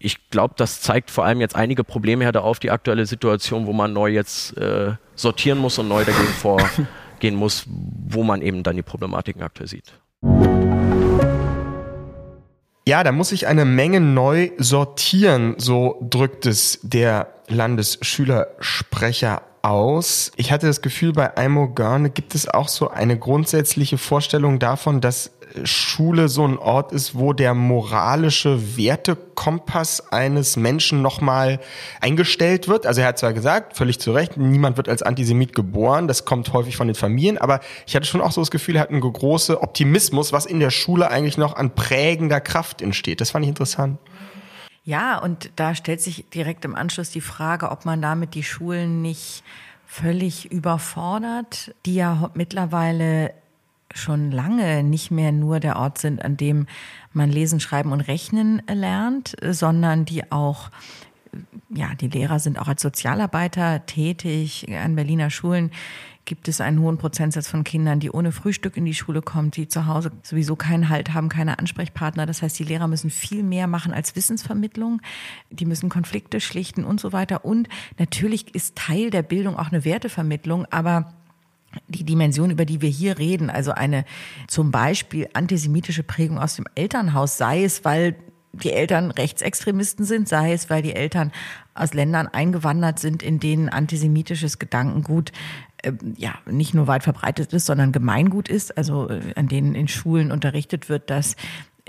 ich 0.00 0.30
glaube, 0.30 0.54
das 0.56 0.80
zeigt 0.80 1.12
vor 1.12 1.24
allem 1.24 1.40
jetzt 1.40 1.54
einige 1.54 1.84
Problemherde 1.84 2.42
auf 2.42 2.58
die 2.58 2.72
aktuelle 2.72 3.06
Situation, 3.06 3.66
wo 3.66 3.72
man 3.72 3.92
neu 3.92 4.08
jetzt 4.08 4.56
äh, 4.56 4.94
sortieren 5.14 5.58
muss 5.58 5.78
und 5.78 5.86
neu 5.86 6.04
dagegen 6.04 6.26
vorgehen 6.26 7.36
muss, 7.36 7.66
wo 7.68 8.24
man 8.24 8.42
eben 8.42 8.64
dann 8.64 8.74
die 8.74 8.82
Problematiken 8.82 9.42
aktuell 9.42 9.68
sieht. 9.68 9.92
Ja, 12.84 13.04
da 13.04 13.12
muss 13.12 13.30
ich 13.30 13.46
eine 13.46 13.64
Menge 13.64 14.00
neu 14.00 14.50
sortieren, 14.58 15.54
so 15.58 15.98
drückt 16.00 16.46
es 16.46 16.80
der 16.82 17.28
Landesschülersprecher 17.46 19.42
aus. 19.62 20.32
Ich 20.36 20.50
hatte 20.50 20.66
das 20.66 20.82
Gefühl, 20.82 21.12
bei 21.12 21.36
Aimo 21.36 21.68
Görne 21.68 22.10
gibt 22.10 22.34
es 22.34 22.48
auch 22.48 22.68
so 22.68 22.90
eine 22.90 23.16
grundsätzliche 23.16 23.98
Vorstellung 23.98 24.58
davon, 24.58 25.00
dass 25.00 25.30
Schule 25.64 26.28
so 26.28 26.46
ein 26.46 26.58
Ort 26.58 26.92
ist, 26.92 27.14
wo 27.14 27.32
der 27.32 27.54
moralische 27.54 28.76
Wertekompass 28.76 30.12
eines 30.12 30.56
Menschen 30.56 31.02
nochmal 31.02 31.60
eingestellt 32.00 32.68
wird. 32.68 32.86
Also 32.86 33.00
er 33.00 33.08
hat 33.08 33.18
zwar 33.18 33.32
gesagt, 33.32 33.76
völlig 33.76 34.00
zu 34.00 34.12
Recht, 34.12 34.36
niemand 34.36 34.76
wird 34.76 34.88
als 34.88 35.02
Antisemit 35.02 35.54
geboren, 35.54 36.08
das 36.08 36.24
kommt 36.24 36.52
häufig 36.52 36.76
von 36.76 36.86
den 36.86 36.96
Familien, 36.96 37.38
aber 37.38 37.60
ich 37.86 37.94
hatte 37.96 38.06
schon 38.06 38.20
auch 38.20 38.32
so 38.32 38.40
das 38.40 38.50
Gefühl, 38.50 38.76
er 38.76 38.82
hat 38.82 38.90
einen 38.90 39.00
großen 39.00 39.56
Optimismus, 39.56 40.32
was 40.32 40.46
in 40.46 40.60
der 40.60 40.70
Schule 40.70 41.10
eigentlich 41.10 41.38
noch 41.38 41.56
an 41.56 41.74
prägender 41.74 42.40
Kraft 42.40 42.82
entsteht. 42.82 43.20
Das 43.20 43.30
fand 43.30 43.44
ich 43.44 43.48
interessant. 43.50 43.98
Ja, 44.84 45.18
und 45.18 45.50
da 45.56 45.74
stellt 45.74 46.00
sich 46.00 46.24
direkt 46.30 46.64
im 46.64 46.74
Anschluss 46.74 47.10
die 47.10 47.20
Frage, 47.20 47.70
ob 47.70 47.84
man 47.84 48.02
damit 48.02 48.34
die 48.34 48.42
Schulen 48.42 49.00
nicht 49.00 49.44
völlig 49.86 50.50
überfordert, 50.50 51.74
die 51.86 51.94
ja 51.94 52.30
mittlerweile 52.34 53.32
schon 53.94 54.30
lange 54.30 54.82
nicht 54.82 55.10
mehr 55.10 55.32
nur 55.32 55.60
der 55.60 55.76
Ort 55.76 55.98
sind, 55.98 56.24
an 56.24 56.36
dem 56.36 56.66
man 57.12 57.30
lesen, 57.30 57.60
schreiben 57.60 57.92
und 57.92 58.00
rechnen 58.00 58.62
lernt, 58.72 59.36
sondern 59.50 60.04
die 60.04 60.30
auch 60.30 60.70
ja, 61.70 61.94
die 61.98 62.08
Lehrer 62.08 62.38
sind 62.38 62.58
auch 62.58 62.68
als 62.68 62.82
Sozialarbeiter 62.82 63.86
tätig 63.86 64.66
an 64.70 64.96
Berliner 64.96 65.30
Schulen 65.30 65.70
gibt 66.24 66.48
es 66.48 66.60
einen 66.60 66.80
hohen 66.80 66.98
Prozentsatz 66.98 67.48
von 67.48 67.64
Kindern, 67.64 68.00
die 68.00 68.10
ohne 68.10 68.32
Frühstück 68.32 68.76
in 68.76 68.84
die 68.84 68.94
Schule 68.94 69.22
kommen, 69.22 69.50
die 69.50 69.66
zu 69.66 69.86
Hause 69.86 70.12
sowieso 70.22 70.54
keinen 70.56 70.88
Halt 70.88 71.14
haben, 71.14 71.28
keine 71.28 71.58
Ansprechpartner. 71.58 72.26
Das 72.26 72.42
heißt, 72.42 72.58
die 72.58 72.64
Lehrer 72.64 72.86
müssen 72.86 73.10
viel 73.10 73.42
mehr 73.42 73.66
machen 73.66 73.92
als 73.92 74.14
Wissensvermittlung. 74.14 75.00
Die 75.50 75.66
müssen 75.66 75.88
Konflikte 75.88 76.40
schlichten 76.40 76.84
und 76.84 77.00
so 77.00 77.12
weiter. 77.12 77.44
Und 77.44 77.68
natürlich 77.98 78.54
ist 78.54 78.76
Teil 78.76 79.10
der 79.10 79.22
Bildung 79.22 79.58
auch 79.58 79.72
eine 79.72 79.84
Wertevermittlung, 79.84 80.66
aber 80.70 81.12
die 81.88 82.04
Dimension, 82.04 82.50
über 82.50 82.64
die 82.64 82.80
wir 82.80 82.88
hier 82.88 83.18
reden, 83.18 83.50
also 83.50 83.72
eine 83.72 84.04
zum 84.48 84.70
Beispiel 84.70 85.28
antisemitische 85.32 86.02
Prägung 86.02 86.38
aus 86.38 86.56
dem 86.56 86.66
Elternhaus, 86.74 87.38
sei 87.38 87.64
es, 87.64 87.84
weil 87.84 88.16
die 88.52 88.72
Eltern 88.72 89.10
Rechtsextremisten 89.10 90.04
sind, 90.04 90.28
sei 90.28 90.52
es, 90.52 90.68
weil 90.68 90.82
die 90.82 90.94
Eltern 90.94 91.32
aus 91.74 91.94
Ländern 91.94 92.28
eingewandert 92.28 92.98
sind, 92.98 93.22
in 93.22 93.40
denen 93.40 93.70
antisemitisches 93.70 94.58
Gedankengut 94.58 95.32
äh, 95.82 95.92
ja 96.16 96.34
nicht 96.44 96.74
nur 96.74 96.86
weit 96.86 97.02
verbreitet 97.02 97.52
ist, 97.54 97.66
sondern 97.66 97.92
Gemeingut 97.92 98.48
ist, 98.48 98.76
also 98.76 99.08
äh, 99.08 99.20
an 99.36 99.48
denen 99.48 99.74
in 99.74 99.88
Schulen 99.88 100.30
unterrichtet 100.30 100.90
wird, 100.90 101.08
dass 101.08 101.36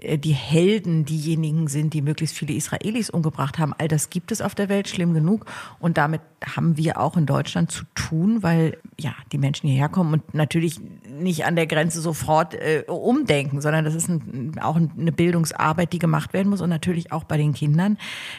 die 0.01 0.33
Helden 0.33 1.05
diejenigen 1.05 1.67
sind, 1.67 1.93
die 1.93 2.01
möglichst 2.01 2.35
viele 2.35 2.53
Israelis 2.53 3.09
umgebracht 3.09 3.59
haben. 3.59 3.73
All 3.77 3.87
das 3.87 4.09
gibt 4.09 4.31
es 4.31 4.41
auf 4.41 4.55
der 4.55 4.67
Welt, 4.67 4.89
schlimm 4.89 5.13
genug. 5.13 5.45
Und 5.79 5.97
damit 5.97 6.21
haben 6.43 6.77
wir 6.77 6.99
auch 6.99 7.15
in 7.15 7.25
Deutschland 7.25 7.71
zu 7.71 7.83
tun, 7.93 8.41
weil 8.41 8.77
ja 8.99 9.13
die 9.31 9.37
Menschen 9.37 9.69
hierher 9.69 9.89
kommen 9.89 10.13
und 10.13 10.33
natürlich 10.33 10.79
nicht 11.07 11.45
an 11.45 11.55
der 11.55 11.67
Grenze 11.67 12.01
sofort 12.01 12.55
äh, 12.55 12.83
umdenken, 12.87 13.61
sondern 13.61 13.85
das 13.85 13.93
ist 13.93 14.09
ein, 14.09 14.59
auch 14.61 14.75
eine 14.75 15.11
Bildungsarbeit, 15.11 15.93
die 15.93 15.99
gemacht 15.99 16.33
werden 16.33 16.49
muss 16.49 16.61
und 16.61 16.69
natürlich 16.69 17.11
auch 17.11 17.23
bei 17.23 17.37
den 17.37 17.53
Kindern 17.53 17.97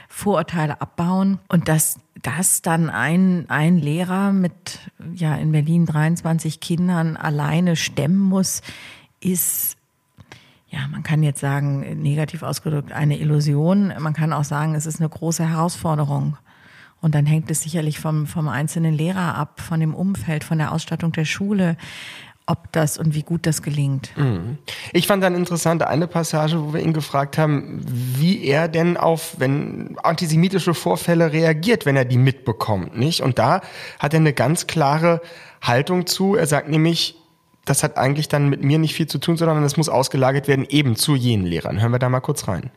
Vorurteile 0.08 0.80
abbauen 0.80 1.38
und 1.48 1.68
dass 1.68 1.98
das 2.22 2.62
dann 2.62 2.90
ein, 2.90 3.48
ein 3.48 3.78
Lehrer 3.78 4.32
mit 4.32 4.80
ja 5.14 5.36
in 5.36 5.52
Berlin 5.52 5.86
23 5.86 6.60
Kindern 6.60 7.16
alleine 7.16 7.76
stemmen 7.76 8.18
muss, 8.18 8.62
ist 9.20 9.76
ja, 10.74 10.88
man 10.90 11.04
kann 11.04 11.22
jetzt 11.22 11.40
sagen, 11.40 12.02
negativ 12.02 12.42
ausgedrückt, 12.42 12.90
eine 12.90 13.18
Illusion. 13.18 13.92
Man 14.00 14.12
kann 14.12 14.32
auch 14.32 14.42
sagen, 14.42 14.74
es 14.74 14.86
ist 14.86 15.00
eine 15.00 15.08
große 15.08 15.48
Herausforderung. 15.48 16.36
Und 17.00 17.14
dann 17.14 17.26
hängt 17.26 17.50
es 17.50 17.62
sicherlich 17.62 18.00
vom, 18.00 18.26
vom 18.26 18.48
einzelnen 18.48 18.94
Lehrer 18.94 19.36
ab, 19.36 19.60
von 19.60 19.78
dem 19.78 19.94
Umfeld, 19.94 20.42
von 20.42 20.58
der 20.58 20.72
Ausstattung 20.72 21.12
der 21.12 21.26
Schule, 21.26 21.76
ob 22.46 22.72
das 22.72 22.98
und 22.98 23.14
wie 23.14 23.22
gut 23.22 23.46
das 23.46 23.62
gelingt. 23.62 24.10
Mhm. 24.16 24.58
Ich 24.92 25.06
fand 25.06 25.22
dann 25.22 25.34
interessant 25.34 25.82
eine 25.82 26.08
Passage, 26.08 26.60
wo 26.60 26.74
wir 26.74 26.80
ihn 26.80 26.92
gefragt 26.92 27.38
haben, 27.38 27.80
wie 27.86 28.42
er 28.44 28.66
denn 28.68 28.96
auf, 28.96 29.36
wenn 29.38 29.96
antisemitische 30.02 30.74
Vorfälle 30.74 31.32
reagiert, 31.32 31.86
wenn 31.86 31.96
er 31.96 32.04
die 32.04 32.18
mitbekommt, 32.18 32.98
nicht? 32.98 33.20
Und 33.20 33.38
da 33.38 33.60
hat 34.00 34.12
er 34.12 34.20
eine 34.20 34.32
ganz 34.32 34.66
klare 34.66 35.20
Haltung 35.62 36.06
zu. 36.06 36.34
Er 36.34 36.46
sagt 36.46 36.68
nämlich, 36.68 37.16
das 37.64 37.82
hat 37.82 37.96
eigentlich 37.96 38.28
dann 38.28 38.48
mit 38.48 38.62
mir 38.62 38.78
nicht 38.78 38.94
viel 38.94 39.06
zu 39.06 39.18
tun, 39.18 39.36
sondern 39.36 39.62
es 39.64 39.76
muss 39.76 39.88
ausgelagert 39.88 40.48
werden 40.48 40.66
eben 40.68 40.96
zu 40.96 41.14
jenen 41.14 41.46
Lehrern. 41.46 41.80
Hören 41.80 41.92
wir 41.92 41.98
da 41.98 42.08
mal 42.08 42.20
kurz 42.20 42.48
rein. 42.48 42.70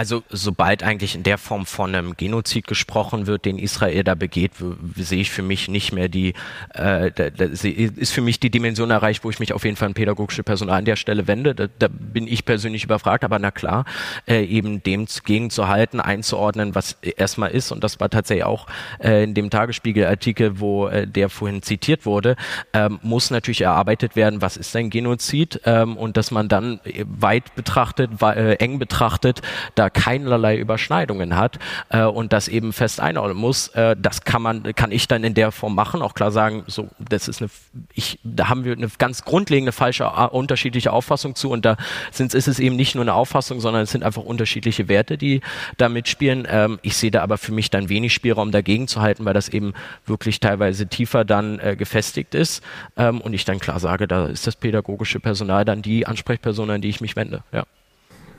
Also 0.00 0.22
sobald 0.30 0.82
eigentlich 0.82 1.14
in 1.14 1.24
der 1.24 1.36
Form 1.36 1.66
von 1.66 1.94
einem 1.94 2.16
Genozid 2.16 2.66
gesprochen 2.66 3.26
wird, 3.26 3.44
den 3.44 3.58
Israel 3.58 4.02
da 4.02 4.14
begeht, 4.14 4.52
sehe 4.96 5.20
ich 5.20 5.30
für 5.30 5.42
mich 5.42 5.68
nicht 5.68 5.92
mehr 5.92 6.08
die, 6.08 6.32
äh, 6.72 7.10
da, 7.10 7.28
da 7.28 7.44
ist 7.44 8.10
für 8.10 8.22
mich 8.22 8.40
die 8.40 8.48
Dimension 8.48 8.90
erreicht, 8.90 9.24
wo 9.24 9.30
ich 9.30 9.40
mich 9.40 9.52
auf 9.52 9.62
jeden 9.66 9.76
Fall 9.76 9.88
an 9.88 9.92
pädagogische 9.92 10.42
Personal 10.42 10.78
an 10.78 10.84
der 10.86 10.96
Stelle 10.96 11.26
wende. 11.26 11.54
Da, 11.54 11.66
da 11.78 11.88
bin 11.90 12.26
ich 12.26 12.46
persönlich 12.46 12.82
überfragt, 12.84 13.24
aber 13.24 13.38
na 13.38 13.50
klar, 13.50 13.84
äh, 14.26 14.42
eben 14.42 14.82
dem 14.82 15.04
gegenzuhalten, 15.26 16.00
einzuordnen, 16.00 16.74
was 16.74 16.94
erstmal 17.02 17.50
ist. 17.50 17.70
Und 17.70 17.84
das 17.84 18.00
war 18.00 18.08
tatsächlich 18.08 18.44
auch 18.44 18.68
äh, 19.00 19.24
in 19.24 19.34
dem 19.34 19.50
Tagesspiegel-Artikel, 19.50 20.60
wo 20.60 20.86
äh, 20.86 21.06
der 21.06 21.28
vorhin 21.28 21.60
zitiert 21.60 22.06
wurde, 22.06 22.36
ähm, 22.72 23.00
muss 23.02 23.30
natürlich 23.30 23.60
erarbeitet 23.60 24.16
werden, 24.16 24.40
was 24.40 24.56
ist 24.56 24.74
ein 24.76 24.88
Genozid 24.88 25.60
ähm, 25.66 25.98
und 25.98 26.16
dass 26.16 26.30
man 26.30 26.48
dann 26.48 26.80
weit 27.04 27.54
betrachtet, 27.54 28.22
äh, 28.22 28.54
eng 28.54 28.78
betrachtet, 28.78 29.42
da 29.74 29.89
keinerlei 29.92 30.56
Überschneidungen 30.56 31.36
hat 31.36 31.58
äh, 31.88 32.04
und 32.04 32.32
das 32.32 32.48
eben 32.48 32.72
fest 32.72 33.00
einordnen 33.00 33.36
muss. 33.36 33.68
Äh, 33.68 33.96
das 33.98 34.24
kann 34.24 34.42
man, 34.42 34.62
kann 34.74 34.92
ich 34.92 35.08
dann 35.08 35.24
in 35.24 35.34
der 35.34 35.52
Form 35.52 35.74
machen, 35.74 36.02
auch 36.02 36.14
klar 36.14 36.30
sagen, 36.30 36.64
so, 36.66 36.88
das 36.98 37.28
ist 37.28 37.40
eine, 37.40 37.50
ich, 37.92 38.18
da 38.24 38.48
haben 38.48 38.64
wir 38.64 38.72
eine 38.72 38.88
ganz 38.98 39.24
grundlegende 39.24 39.72
falsche, 39.72 40.04
äh, 40.04 40.26
unterschiedliche 40.26 40.92
Auffassung 40.92 41.34
zu 41.34 41.50
und 41.50 41.64
da 41.64 41.76
sind, 42.10 42.34
ist 42.34 42.48
es 42.48 42.58
eben 42.58 42.76
nicht 42.76 42.94
nur 42.94 43.02
eine 43.02 43.14
Auffassung, 43.14 43.60
sondern 43.60 43.82
es 43.82 43.90
sind 43.90 44.02
einfach 44.02 44.22
unterschiedliche 44.22 44.88
Werte, 44.88 45.18
die 45.18 45.40
da 45.76 45.88
mitspielen. 45.88 46.46
Ähm, 46.48 46.78
ich 46.82 46.96
sehe 46.96 47.10
da 47.10 47.22
aber 47.22 47.38
für 47.38 47.52
mich 47.52 47.70
dann 47.70 47.88
wenig 47.88 48.12
Spielraum 48.12 48.52
dagegen 48.52 48.88
zu 48.88 49.00
halten, 49.00 49.24
weil 49.24 49.34
das 49.34 49.48
eben 49.48 49.74
wirklich 50.06 50.40
teilweise 50.40 50.86
tiefer 50.86 51.24
dann 51.24 51.58
äh, 51.58 51.76
gefestigt 51.76 52.34
ist 52.34 52.62
ähm, 52.96 53.20
und 53.20 53.32
ich 53.34 53.44
dann 53.44 53.58
klar 53.58 53.80
sage, 53.80 54.06
da 54.06 54.26
ist 54.26 54.46
das 54.46 54.56
pädagogische 54.56 55.20
Personal 55.20 55.64
dann 55.64 55.82
die 55.82 56.06
Ansprechperson, 56.06 56.70
an 56.70 56.80
die 56.80 56.88
ich 56.88 57.00
mich 57.00 57.16
wende. 57.16 57.42
Ja. 57.52 57.64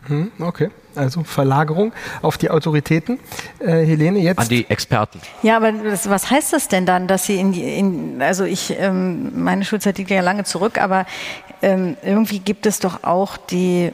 Hm, 0.08 0.32
okay, 0.40 0.70
also 0.96 1.24
Verlagerung 1.24 1.94
auf 2.22 2.38
die 2.38 2.50
Autoritäten. 2.50 3.20
Äh, 3.60 3.86
Helene, 3.86 4.20
jetzt. 4.20 4.40
An 4.40 4.50
die 4.50 4.70
Experten. 4.70 5.22
Ja, 5.44 5.58
aber 5.58 5.72
das, 5.72 6.10
was 6.10 6.30
heißt 6.30 6.54
das 6.54 6.68
denn 6.68 6.86
dann, 6.86 7.08
dass 7.08 7.26
Sie 7.26 7.40
in, 7.40 7.54
in 7.54 8.22
also 8.22 8.44
ich, 8.44 8.76
ähm, 8.80 9.44
meine 9.44 9.64
Schulzeit 9.64 9.98
liegt 9.98 10.10
ja 10.10 10.22
lange 10.22 10.44
zurück, 10.44 10.80
aber 10.82 11.06
ähm, 11.62 11.98
irgendwie 12.04 12.40
gibt 12.40 12.66
es 12.66 12.80
doch 12.80 13.04
auch 13.04 13.38
die, 13.38 13.92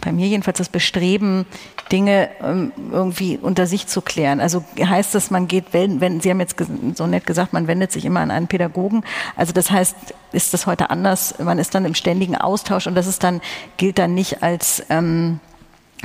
bei 0.00 0.12
mir 0.12 0.26
jedenfalls 0.26 0.58
das 0.58 0.68
Bestreben, 0.68 1.46
Dinge 1.90 2.30
ähm, 2.42 2.72
irgendwie 2.92 3.38
unter 3.40 3.66
sich 3.66 3.86
zu 3.86 4.02
klären. 4.02 4.40
Also 4.40 4.64
heißt 4.78 5.14
das, 5.14 5.30
man 5.30 5.48
geht, 5.48 5.66
wenn, 5.72 6.00
wenn 6.00 6.20
Sie 6.20 6.30
haben 6.30 6.40
jetzt 6.40 6.56
so 6.94 7.06
nett 7.06 7.26
gesagt, 7.26 7.52
man 7.52 7.66
wendet 7.66 7.92
sich 7.92 8.04
immer 8.04 8.20
an 8.20 8.30
einen 8.30 8.48
Pädagogen. 8.48 9.04
Also 9.36 9.52
das 9.52 9.70
heißt, 9.70 9.96
ist 10.32 10.52
das 10.54 10.66
heute 10.66 10.90
anders? 10.90 11.34
Man 11.38 11.58
ist 11.58 11.74
dann 11.74 11.84
im 11.84 11.94
ständigen 11.94 12.36
Austausch 12.36 12.86
und 12.86 12.94
das 12.94 13.06
ist 13.06 13.24
dann 13.24 13.40
gilt 13.76 13.98
dann 13.98 14.14
nicht 14.14 14.42
als 14.42 14.82
ähm, 14.90 15.40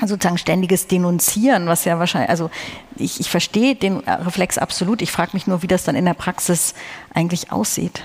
sozusagen 0.02 0.38
ständiges 0.38 0.88
Denunzieren, 0.88 1.68
was 1.68 1.86
ja 1.86 2.00
wahrscheinlich, 2.00 2.30
also 2.30 2.50
ich, 2.96 3.20
ich 3.20 3.30
verstehe 3.30 3.76
den 3.76 3.98
Reflex 4.00 4.58
absolut. 4.58 5.02
Ich 5.02 5.12
frage 5.12 5.32
mich 5.34 5.48
nur, 5.48 5.62
wie 5.62 5.68
das 5.68 5.84
dann 5.84 5.96
in 5.96 6.06
der 6.06 6.14
Praxis 6.14 6.74
eigentlich 7.14 7.52
aussieht. 7.52 8.04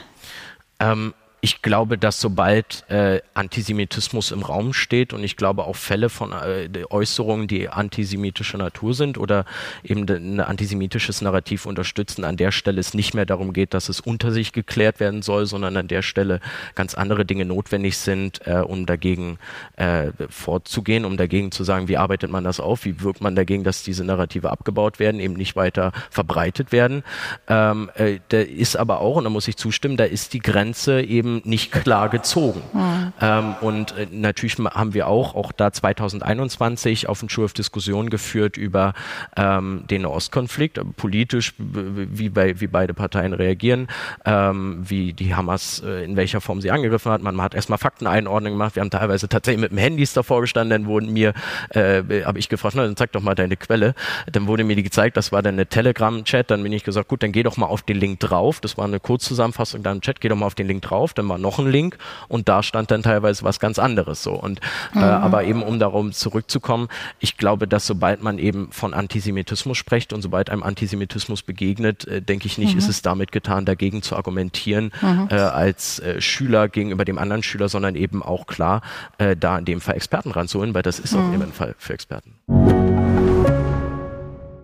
Ähm, 0.80 1.14
ich 1.40 1.62
glaube, 1.62 1.98
dass 1.98 2.20
sobald 2.20 2.84
äh, 2.90 3.20
Antisemitismus 3.34 4.32
im 4.32 4.42
Raum 4.42 4.72
steht 4.72 5.12
und 5.12 5.22
ich 5.22 5.36
glaube 5.36 5.64
auch 5.64 5.76
Fälle 5.76 6.08
von 6.08 6.32
äh, 6.32 6.68
Äußerungen, 6.90 7.46
die 7.46 7.68
antisemitischer 7.68 8.58
Natur 8.58 8.92
sind 8.92 9.18
oder 9.18 9.44
eben 9.84 10.08
ein 10.08 10.40
antisemitisches 10.40 11.22
Narrativ 11.22 11.66
unterstützen, 11.66 12.24
an 12.24 12.36
der 12.36 12.50
Stelle 12.50 12.80
es 12.80 12.92
nicht 12.92 13.14
mehr 13.14 13.24
darum 13.24 13.52
geht, 13.52 13.72
dass 13.72 13.88
es 13.88 14.00
unter 14.00 14.32
sich 14.32 14.52
geklärt 14.52 14.98
werden 14.98 15.22
soll, 15.22 15.46
sondern 15.46 15.76
an 15.76 15.86
der 15.86 16.02
Stelle 16.02 16.40
ganz 16.74 16.94
andere 16.94 17.24
Dinge 17.24 17.44
notwendig 17.44 17.98
sind, 17.98 18.44
äh, 18.46 18.54
um 18.54 18.84
dagegen 18.84 19.38
äh, 19.76 20.10
vorzugehen, 20.28 21.04
um 21.04 21.16
dagegen 21.16 21.52
zu 21.52 21.62
sagen, 21.62 21.86
wie 21.86 21.98
arbeitet 21.98 22.32
man 22.32 22.42
das 22.42 22.58
auf, 22.58 22.84
wie 22.84 23.00
wirkt 23.00 23.20
man 23.20 23.36
dagegen, 23.36 23.62
dass 23.62 23.84
diese 23.84 24.02
Narrative 24.04 24.50
abgebaut 24.50 24.98
werden, 24.98 25.20
eben 25.20 25.34
nicht 25.34 25.54
weiter 25.54 25.92
verbreitet 26.10 26.72
werden. 26.72 27.04
Ähm, 27.46 27.90
äh, 27.94 28.18
da 28.28 28.40
ist 28.40 28.76
aber 28.76 29.00
auch, 29.00 29.16
und 29.16 29.24
da 29.24 29.30
muss 29.30 29.46
ich 29.46 29.56
zustimmen, 29.56 29.96
da 29.96 30.04
ist 30.04 30.32
die 30.32 30.40
Grenze 30.40 31.00
eben 31.00 31.27
eben 31.28 31.48
nicht 31.48 31.72
klar 31.72 32.08
gezogen. 32.08 32.62
Mhm. 32.72 33.12
Ähm, 33.20 33.54
und 33.60 33.96
äh, 33.96 34.06
natürlich 34.10 34.56
haben 34.58 34.94
wir 34.94 35.06
auch, 35.06 35.34
auch 35.34 35.52
da 35.52 35.72
2021 35.72 37.08
auf 37.08 37.20
dem 37.20 37.28
Schulhof 37.28 37.52
Diskussionen 37.52 38.10
geführt 38.10 38.56
über 38.56 38.94
ähm, 39.36 39.84
den 39.90 40.06
Ostkonflikt, 40.06 40.80
politisch, 40.96 41.54
wie, 41.58 42.28
bei, 42.28 42.60
wie 42.60 42.66
beide 42.66 42.94
Parteien 42.94 43.32
reagieren, 43.32 43.88
ähm, 44.24 44.82
wie 44.88 45.12
die 45.12 45.34
Hamas, 45.34 45.82
äh, 45.84 46.04
in 46.04 46.16
welcher 46.16 46.40
Form 46.40 46.60
sie 46.60 46.70
angegriffen 46.70 47.12
hat. 47.12 47.22
Man, 47.22 47.34
man 47.34 47.44
hat 47.44 47.54
erstmal 47.54 47.78
Fakteneinordnung 47.78 48.54
gemacht. 48.54 48.76
Wir 48.76 48.80
haben 48.80 48.90
teilweise 48.90 49.28
tatsächlich 49.28 49.60
mit 49.60 49.72
dem 49.72 49.78
Handys 49.78 50.12
davor 50.12 50.40
gestanden, 50.40 50.70
dann 50.70 50.88
wurden 50.88 51.12
mir, 51.12 51.34
äh, 51.70 52.02
habe 52.24 52.38
ich 52.38 52.48
gefragt, 52.48 52.74
na, 52.76 52.84
dann 52.84 52.96
zeig 52.96 53.12
doch 53.12 53.22
mal 53.22 53.34
deine 53.34 53.56
Quelle. 53.56 53.94
Dann 54.30 54.46
wurde 54.46 54.64
mir 54.64 54.76
die 54.76 54.82
gezeigt, 54.82 55.16
das 55.16 55.32
war 55.32 55.42
dann 55.42 55.54
eine 55.54 55.66
Telegram-Chat. 55.66 56.50
Dann 56.50 56.62
bin 56.62 56.72
ich 56.72 56.84
gesagt, 56.84 57.08
gut, 57.08 57.22
dann 57.22 57.32
geh 57.32 57.42
doch 57.42 57.56
mal 57.56 57.66
auf 57.66 57.82
den 57.82 57.98
Link 57.98 58.20
drauf. 58.20 58.60
Das 58.60 58.76
war 58.78 58.84
eine 58.84 59.00
Kurzzusammenfassung 59.00 59.82
dann 59.82 59.98
im 59.98 60.00
Chat, 60.00 60.20
geh 60.20 60.28
doch 60.28 60.36
mal 60.36 60.46
auf 60.46 60.54
den 60.54 60.66
Link 60.66 60.82
drauf 60.82 61.12
dann 61.18 61.26
mal 61.26 61.38
noch 61.38 61.58
einen 61.58 61.70
Link 61.70 61.98
und 62.28 62.48
da 62.48 62.62
stand 62.62 62.90
dann 62.90 63.02
teilweise 63.02 63.42
was 63.44 63.60
ganz 63.60 63.78
anderes 63.78 64.22
so. 64.22 64.32
Und 64.32 64.60
äh, 64.94 64.98
mhm. 64.98 65.02
äh, 65.02 65.06
aber 65.06 65.44
eben 65.44 65.62
um 65.62 65.78
darum 65.78 66.12
zurückzukommen, 66.12 66.88
ich 67.18 67.36
glaube, 67.36 67.68
dass 67.68 67.86
sobald 67.86 68.22
man 68.22 68.38
eben 68.38 68.70
von 68.70 68.94
Antisemitismus 68.94 69.76
spricht 69.76 70.12
und 70.12 70.22
sobald 70.22 70.50
einem 70.50 70.62
Antisemitismus 70.62 71.42
begegnet, 71.42 72.06
äh, 72.06 72.22
denke 72.22 72.46
ich 72.46 72.58
nicht, 72.58 72.72
mhm. 72.72 72.78
ist 72.78 72.88
es 72.88 73.02
damit 73.02 73.32
getan, 73.32 73.64
dagegen 73.64 74.02
zu 74.02 74.16
argumentieren 74.16 74.92
mhm. 75.00 75.28
äh, 75.30 75.34
als 75.34 75.98
äh, 75.98 76.20
Schüler 76.20 76.68
gegenüber 76.68 77.04
dem 77.04 77.18
anderen 77.18 77.42
Schüler, 77.42 77.68
sondern 77.68 77.94
eben 77.94 78.22
auch 78.22 78.46
klar, 78.46 78.82
äh, 79.18 79.36
da 79.36 79.58
in 79.58 79.64
dem 79.64 79.80
Fall 79.80 79.96
Experten 79.96 80.30
ranzuholen, 80.30 80.74
weil 80.74 80.82
das 80.82 80.98
ist 80.98 81.12
mhm. 81.14 81.20
auch 81.20 81.32
eben 81.32 81.42
ein 81.42 81.52
Fall 81.52 81.74
für 81.78 81.94
Experten. 81.94 82.34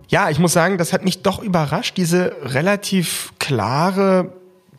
Ja, 0.07 0.29
ich 0.29 0.39
muss 0.39 0.53
sagen, 0.53 0.77
das 0.77 0.93
hat 0.93 1.03
mich 1.03 1.23
doch 1.23 1.41
überrascht, 1.41 1.97
diese 1.97 2.35
relativ 2.43 3.33
klare 3.39 4.31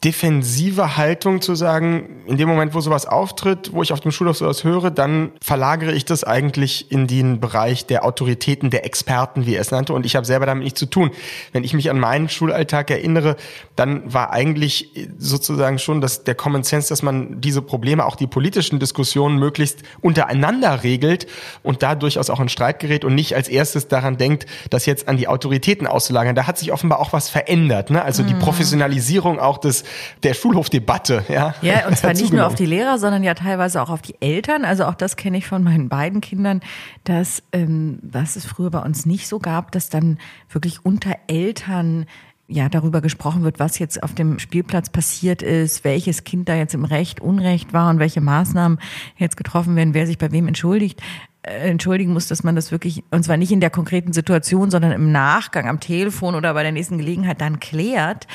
defensive 0.05 0.97
Haltung 0.97 1.41
zu 1.41 1.55
sagen, 1.55 2.23
in 2.27 2.37
dem 2.37 2.49
Moment, 2.49 2.75
wo 2.75 2.81
sowas 2.81 3.07
auftritt, 3.07 3.73
wo 3.73 3.83
ich 3.83 3.93
auf 3.93 4.01
dem 4.01 4.13
Schulhof 4.13 4.37
sowas 4.37 4.63
höre, 4.63 4.91
dann 4.91 5.33
verlagere 5.43 5.93
ich 5.93 6.05
das 6.05 6.23
eigentlich 6.23 6.91
in 6.91 7.07
den 7.07 7.41
Bereich 7.41 7.87
der 7.87 8.05
Autoritäten, 8.05 8.71
der 8.71 8.85
Experten, 8.85 9.47
wie 9.47 9.55
er 9.55 9.61
es 9.61 9.71
nannte. 9.71 9.95
Und 9.95 10.05
ich 10.05 10.15
habe 10.15 10.27
selber 10.27 10.45
damit 10.45 10.65
nichts 10.65 10.81
zu 10.81 10.87
tun. 10.87 11.11
Wenn 11.53 11.65
ich 11.65 11.73
mich 11.73 11.91
an 11.91 11.99
meinen 11.99 12.29
Schulalltag 12.29 12.91
erinnere, 12.91 13.37
dann 13.75 14.13
war 14.13 14.33
eigentlich 14.33 14.91
sozusagen 15.19 15.79
schon 15.79 16.01
das, 16.01 16.25
der 16.25 16.35
Common 16.35 16.63
Sense, 16.63 16.89
dass 16.89 17.03
man 17.03 17.41
diese 17.41 17.63
Probleme, 17.63 18.05
auch 18.05 18.17
die 18.17 18.27
politischen 18.27 18.79
Diskussionen 18.79 19.39
möglichst 19.39 19.81
untereinander 20.03 20.83
regelt 20.83 21.27
und 21.63 21.83
da 21.83 21.95
durchaus 21.95 22.29
auch 22.29 22.41
in 22.41 22.49
Streit 22.49 22.81
gerät 22.81 23.05
und 23.05 23.15
nicht 23.15 23.35
als 23.35 23.49
erstes 23.49 23.89
daran 23.89 24.19
denkt, 24.19 24.47
das 24.71 24.85
jetzt 24.85 25.09
an 25.09 25.17
die 25.17 25.29
Autoritäten 25.29 25.87
auszulagern. 25.87 26.35
Da 26.35 26.47
hat 26.47 26.59
sich 26.59 26.73
offenbar 26.73 27.01
auch 27.01 27.13
was 27.13 27.31
verändert. 27.31 27.91
Ne? 27.91 28.03
Also 28.03 28.23
die 28.23 28.35
mhm. 28.35 28.41
Professionalisierung 28.41 29.41
auch 29.41 29.59
des 29.59 29.86
der 30.23 30.35
Schulhofdebatte. 30.35 31.25
Ja, 31.29 31.55
ja 31.63 31.87
und 31.87 31.97
zwar 31.97 32.13
nicht 32.15 32.33
nur 32.33 32.47
auf 32.47 32.55
die 32.55 32.67
Lehrer, 32.67 32.99
sondern 32.99 33.23
ja 33.23 33.35
teilweise 33.35 33.83
auch 33.83 33.91
auf 33.91 34.03
die 34.03 34.17
Eltern. 34.21 34.65
Also 34.65 34.85
auch 34.85 34.95
das 34.95 35.17
kenne 35.17 35.39
ich 35.39 35.47
von 35.47 35.63
meinen 35.63 35.89
beiden 35.89 36.21
Kindern, 36.21 36.61
dass 37.05 37.43
ähm, 37.53 37.99
was 38.03 38.37
es 38.37 38.45
früher 38.45 38.71
bei 38.71 38.81
uns 38.81 39.07
nicht 39.07 39.29
so 39.29 39.39
gab, 39.39 39.73
dass 39.73 39.89
dann 39.89 40.19
wirklich 40.51 40.85
unter 40.85 41.15
Eltern 41.27 42.07
ja 42.49 42.69
darüber 42.69 43.01
gesprochen 43.01 43.43
wird, 43.43 43.59
was 43.59 43.79
jetzt 43.79 44.03
auf 44.03 44.15
dem 44.15 44.39
Spielplatz 44.39 44.91
passiert 44.91 45.43
ist, 45.43 45.85
welches 45.85 46.25
Kind 46.25 46.49
da 46.49 46.55
jetzt 46.55 46.75
im 46.75 46.85
Recht, 46.85 47.21
Unrecht 47.21 47.73
war 47.73 47.91
und 47.91 47.99
welche 47.99 48.21
Maßnahmen 48.21 48.79
jetzt 49.17 49.37
getroffen 49.37 49.75
werden, 49.77 49.95
wer 49.95 50.07
sich 50.07 50.19
bei 50.19 50.31
wem 50.31 50.47
entschuldigt 50.47 51.03
äh, 51.43 51.71
entschuldigen 51.71 52.13
muss, 52.13 52.29
dass 52.29 52.45
man 52.45 52.55
das 52.55 52.71
wirklich, 52.71 53.03
und 53.11 53.25
zwar 53.25 53.37
nicht 53.37 53.53
in 53.53 53.61
der 53.61 53.71
konkreten 53.71 54.13
Situation, 54.13 54.71
sondern 54.71 54.93
im 54.93 55.13
Nachgang 55.13 55.69
am 55.69 55.81
Telefon 55.81 56.35
oder 56.35 56.55
bei 56.55 56.63
der 56.63 56.73
nächsten 56.73 56.99
Gelegenheit 56.99 57.41
dann 57.41 57.61
klärt 57.61 58.27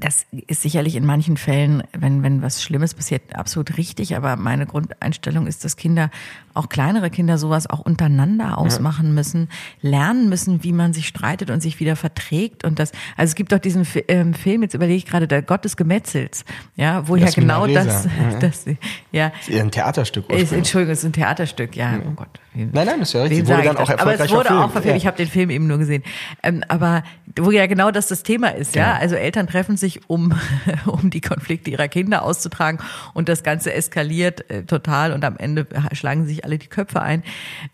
das 0.00 0.26
ist 0.46 0.62
sicherlich 0.62 0.96
in 0.96 1.04
manchen 1.04 1.36
Fällen, 1.36 1.82
wenn, 1.96 2.22
wenn 2.22 2.42
was 2.42 2.62
Schlimmes 2.62 2.94
passiert, 2.94 3.36
absolut 3.36 3.76
richtig. 3.76 4.16
Aber 4.16 4.36
meine 4.36 4.66
Grundeinstellung 4.66 5.46
ist, 5.46 5.64
dass 5.64 5.76
Kinder, 5.76 6.10
auch 6.54 6.68
kleinere 6.68 7.10
Kinder, 7.10 7.38
sowas 7.38 7.68
auch 7.68 7.80
untereinander 7.80 8.58
ausmachen 8.58 9.14
müssen, 9.14 9.48
lernen 9.82 10.28
müssen, 10.28 10.64
wie 10.64 10.72
man 10.72 10.92
sich 10.92 11.06
streitet 11.06 11.50
und 11.50 11.60
sich 11.60 11.80
wieder 11.80 11.96
verträgt. 11.96 12.64
Und 12.64 12.78
das, 12.78 12.92
also 13.16 13.30
es 13.30 13.34
gibt 13.34 13.52
doch 13.52 13.58
diesen 13.58 13.86
ähm, 14.08 14.34
Film, 14.34 14.62
jetzt 14.62 14.74
überlege 14.74 14.96
ich 14.96 15.06
gerade, 15.06 15.28
der 15.28 15.42
Gott 15.42 15.64
des 15.64 15.76
Gemetzels, 15.76 16.44
ja, 16.76 17.06
wo 17.06 17.16
ja 17.16 17.30
genau 17.30 17.66
das, 17.66 18.04
ja. 18.32 18.38
das, 18.40 18.64
ja. 19.12 19.30
Das 19.30 19.48
ist 19.48 19.60
ein 19.60 19.70
Theaterstück. 19.70 20.30
Ist, 20.32 20.52
Entschuldigung, 20.52 20.92
es 20.92 21.00
ist 21.00 21.04
ein 21.04 21.12
Theaterstück, 21.12 21.76
ja, 21.76 21.92
ja. 21.92 22.00
oh 22.06 22.12
Gott. 22.12 22.40
Nein, 22.52 22.70
nein, 22.72 22.86
das 22.98 23.10
ist 23.10 23.12
ja 23.12 23.22
richtig. 23.22 23.46
Wurde 23.46 23.62
dann 23.62 23.76
auch 23.76 23.88
aber 23.90 24.18
es 24.18 24.30
wurde 24.30 24.50
auch 24.50 24.70
verfilmt. 24.72 24.86
Ja. 24.86 24.96
Ich 24.96 25.06
habe 25.06 25.16
den 25.16 25.28
Film 25.28 25.50
eben 25.50 25.68
nur 25.68 25.78
gesehen. 25.78 26.02
Ähm, 26.42 26.64
aber 26.66 27.04
wo 27.38 27.52
ja 27.52 27.66
genau 27.66 27.92
das 27.92 28.08
das 28.08 28.24
Thema 28.24 28.48
ist, 28.48 28.74
ja. 28.74 28.96
Also 28.96 29.14
Eltern 29.14 29.46
treffen 29.46 29.76
sich, 29.76 29.89
um 30.08 30.32
um 30.86 31.10
die 31.10 31.20
Konflikte 31.20 31.70
ihrer 31.70 31.88
Kinder 31.88 32.22
auszutragen 32.22 32.80
und 33.14 33.28
das 33.28 33.42
Ganze 33.42 33.72
eskaliert 33.72 34.50
äh, 34.50 34.64
total 34.64 35.12
und 35.12 35.24
am 35.24 35.36
Ende 35.36 35.66
schlagen 35.92 36.26
sich 36.26 36.44
alle 36.44 36.58
die 36.58 36.68
Köpfe 36.68 37.02
ein, 37.02 37.22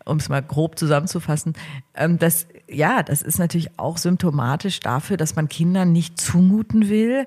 um 0.05 0.17
es 0.17 0.29
mal 0.29 0.41
grob 0.41 0.77
zusammenzufassen. 0.79 1.53
Ähm, 1.95 2.19
das 2.19 2.47
ja, 2.69 3.03
das 3.03 3.21
ist 3.21 3.39
natürlich 3.39 3.79
auch 3.79 3.97
symptomatisch 3.97 4.79
dafür, 4.79 5.17
dass 5.17 5.35
man 5.35 5.47
Kindern 5.47 5.91
nicht 5.91 6.19
zumuten 6.19 6.89
will 6.89 7.25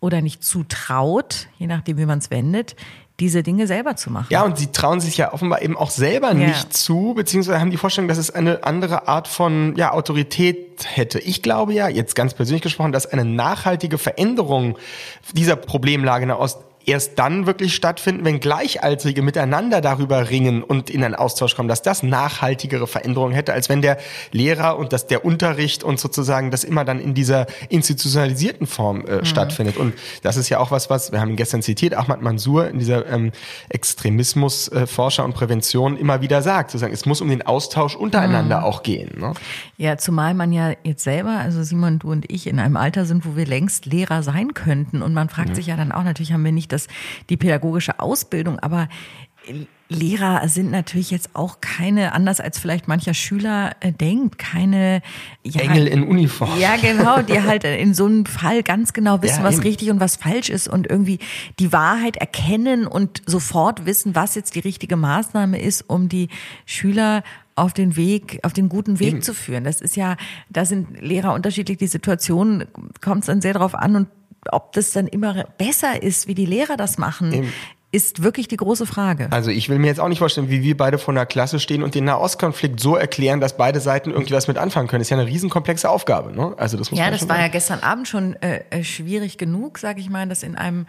oder 0.00 0.20
nicht 0.20 0.42
zutraut, 0.42 1.46
je 1.58 1.68
nachdem 1.68 1.96
wie 1.98 2.06
man 2.06 2.18
es 2.18 2.30
wendet, 2.30 2.74
diese 3.22 3.44
Dinge 3.44 3.68
selber 3.68 3.94
zu 3.94 4.10
machen. 4.10 4.26
Ja, 4.30 4.42
und 4.42 4.58
sie 4.58 4.72
trauen 4.72 4.98
sich 4.98 5.16
ja 5.16 5.32
offenbar 5.32 5.62
eben 5.62 5.76
auch 5.76 5.90
selber 5.90 6.28
ja. 6.28 6.34
nicht 6.34 6.74
zu, 6.74 7.14
beziehungsweise 7.14 7.60
haben 7.60 7.70
die 7.70 7.76
Vorstellung, 7.76 8.08
dass 8.08 8.18
es 8.18 8.32
eine 8.32 8.64
andere 8.64 9.06
Art 9.06 9.28
von 9.28 9.76
ja, 9.76 9.92
Autorität 9.92 10.84
hätte. 10.84 11.20
Ich 11.20 11.40
glaube 11.40 11.72
ja, 11.72 11.88
jetzt 11.88 12.16
ganz 12.16 12.34
persönlich 12.34 12.62
gesprochen, 12.62 12.90
dass 12.90 13.06
eine 13.06 13.24
nachhaltige 13.24 13.96
Veränderung 13.96 14.76
dieser 15.34 15.54
Problemlage 15.54 16.24
in 16.24 16.28
der 16.30 16.40
Ost 16.40 16.58
erst 16.86 17.18
dann 17.18 17.46
wirklich 17.46 17.74
stattfinden, 17.74 18.24
wenn 18.24 18.40
Gleichaltrige 18.40 19.22
miteinander 19.22 19.80
darüber 19.80 20.30
ringen 20.30 20.62
und 20.62 20.90
in 20.90 21.04
einen 21.04 21.14
Austausch 21.14 21.54
kommen, 21.54 21.68
dass 21.68 21.82
das 21.82 22.02
nachhaltigere 22.02 22.86
Veränderungen 22.86 23.34
hätte, 23.34 23.52
als 23.52 23.68
wenn 23.68 23.82
der 23.82 23.98
Lehrer 24.30 24.78
und 24.78 24.92
dass 24.92 25.06
der 25.06 25.24
Unterricht 25.24 25.84
und 25.84 26.00
sozusagen 26.00 26.50
das 26.50 26.64
immer 26.64 26.84
dann 26.84 27.00
in 27.00 27.14
dieser 27.14 27.46
institutionalisierten 27.68 28.66
Form 28.66 29.06
äh, 29.06 29.16
mhm. 29.16 29.24
stattfindet. 29.24 29.76
Und 29.76 29.94
das 30.22 30.36
ist 30.36 30.48
ja 30.48 30.58
auch 30.58 30.70
was, 30.70 30.90
was 30.90 31.12
wir 31.12 31.20
haben 31.20 31.36
gestern 31.36 31.62
zitiert, 31.62 31.94
Ahmad 31.94 32.22
Mansour 32.22 32.68
in 32.68 32.78
dieser 32.78 33.06
ähm, 33.06 33.32
Extremismusforscher 33.68 35.22
äh, 35.22 35.26
und 35.26 35.34
Prävention 35.34 35.96
immer 35.96 36.20
wieder 36.20 36.42
sagt, 36.42 36.70
sozusagen, 36.70 36.92
es 36.92 37.06
muss 37.06 37.20
um 37.20 37.28
den 37.28 37.42
Austausch 37.42 37.96
untereinander 37.96 38.60
mhm. 38.60 38.64
auch 38.64 38.82
gehen. 38.82 39.18
Ne? 39.18 39.34
Ja, 39.76 39.98
zumal 39.98 40.34
man 40.34 40.52
ja 40.52 40.72
jetzt 40.84 41.04
selber, 41.04 41.38
also 41.38 41.62
Simon, 41.62 41.98
du 41.98 42.10
und 42.10 42.30
ich, 42.30 42.46
in 42.46 42.58
einem 42.58 42.76
Alter 42.76 43.04
sind, 43.04 43.26
wo 43.26 43.36
wir 43.36 43.46
längst 43.46 43.86
Lehrer 43.86 44.22
sein 44.22 44.54
könnten. 44.54 45.02
Und 45.02 45.14
man 45.14 45.28
fragt 45.28 45.50
ja. 45.50 45.54
sich 45.56 45.66
ja 45.66 45.76
dann 45.76 45.92
auch, 45.92 46.04
natürlich 46.04 46.32
haben 46.32 46.44
wir 46.44 46.52
nicht 46.52 46.71
das, 46.72 46.88
die 47.28 47.36
pädagogische 47.36 48.00
Ausbildung, 48.00 48.58
aber 48.58 48.88
Lehrer 49.88 50.48
sind 50.48 50.70
natürlich 50.70 51.10
jetzt 51.10 51.30
auch 51.34 51.60
keine, 51.60 52.12
anders 52.12 52.40
als 52.40 52.58
vielleicht 52.58 52.88
mancher 52.88 53.12
Schüler 53.12 53.72
äh, 53.80 53.92
denkt, 53.92 54.38
keine 54.38 55.02
ja, 55.42 55.60
Engel 55.60 55.86
in 55.86 56.04
Uniform. 56.04 56.58
Ja, 56.58 56.76
genau, 56.76 57.20
die 57.20 57.42
halt 57.42 57.64
in 57.64 57.92
so 57.92 58.06
einem 58.06 58.24
Fall 58.24 58.62
ganz 58.62 58.92
genau 58.92 59.20
wissen, 59.22 59.42
ja, 59.42 59.44
was 59.44 59.64
richtig 59.64 59.90
und 59.90 60.00
was 60.00 60.16
falsch 60.16 60.48
ist 60.48 60.68
und 60.68 60.88
irgendwie 60.88 61.18
die 61.58 61.72
Wahrheit 61.72 62.16
erkennen 62.16 62.86
und 62.86 63.22
sofort 63.26 63.84
wissen, 63.84 64.14
was 64.14 64.34
jetzt 64.34 64.54
die 64.54 64.60
richtige 64.60 64.96
Maßnahme 64.96 65.60
ist, 65.60 65.82
um 65.88 66.08
die 66.08 66.28
Schüler 66.64 67.22
auf 67.54 67.74
den 67.74 67.96
Weg, 67.96 68.40
auf 68.44 68.54
den 68.54 68.70
guten 68.70 68.98
Weg 68.98 69.08
eben. 69.08 69.22
zu 69.22 69.34
führen. 69.34 69.64
Das 69.64 69.82
ist 69.82 69.94
ja, 69.94 70.16
da 70.48 70.64
sind 70.64 71.02
Lehrer 71.02 71.34
unterschiedlich, 71.34 71.76
die 71.76 71.86
Situation 71.86 72.64
kommt 73.02 73.20
es 73.20 73.26
dann 73.26 73.42
sehr 73.42 73.52
darauf 73.52 73.74
an 73.74 73.96
und 73.96 74.08
ob 74.50 74.72
das 74.72 74.92
dann 74.92 75.06
immer 75.06 75.44
besser 75.58 76.02
ist, 76.02 76.26
wie 76.26 76.34
die 76.34 76.46
Lehrer 76.46 76.76
das 76.76 76.98
machen, 76.98 77.32
Eben. 77.32 77.52
ist 77.92 78.22
wirklich 78.22 78.48
die 78.48 78.56
große 78.56 78.86
Frage. 78.86 79.28
Also 79.30 79.50
ich 79.50 79.68
will 79.68 79.78
mir 79.78 79.86
jetzt 79.86 80.00
auch 80.00 80.08
nicht 80.08 80.18
vorstellen, 80.18 80.50
wie 80.50 80.62
wir 80.62 80.76
beide 80.76 80.98
vor 80.98 81.14
einer 81.14 81.26
Klasse 81.26 81.60
stehen 81.60 81.82
und 81.82 81.94
den 81.94 82.04
Nahostkonflikt 82.04 82.80
so 82.80 82.96
erklären, 82.96 83.40
dass 83.40 83.56
beide 83.56 83.80
Seiten 83.80 84.10
irgendwie 84.10 84.34
was 84.34 84.48
mit 84.48 84.58
anfangen 84.58 84.88
können. 84.88 85.00
Das 85.00 85.06
ist 85.06 85.10
ja 85.10 85.18
eine 85.18 85.28
riesenkomplexe 85.28 85.88
Aufgabe. 85.88 86.34
Ne? 86.34 86.54
Also 86.56 86.76
das 86.76 86.90
muss 86.90 86.98
ja, 86.98 87.10
das 87.10 87.22
war 87.22 87.36
sagen. 87.36 87.42
ja 87.42 87.48
gestern 87.48 87.80
Abend 87.80 88.08
schon 88.08 88.34
äh, 88.42 88.64
äh 88.70 88.82
schwierig 88.82 89.38
genug, 89.38 89.78
sage 89.78 90.00
ich 90.00 90.10
mal, 90.10 90.28
dass 90.28 90.42
in 90.42 90.56
einem 90.56 90.86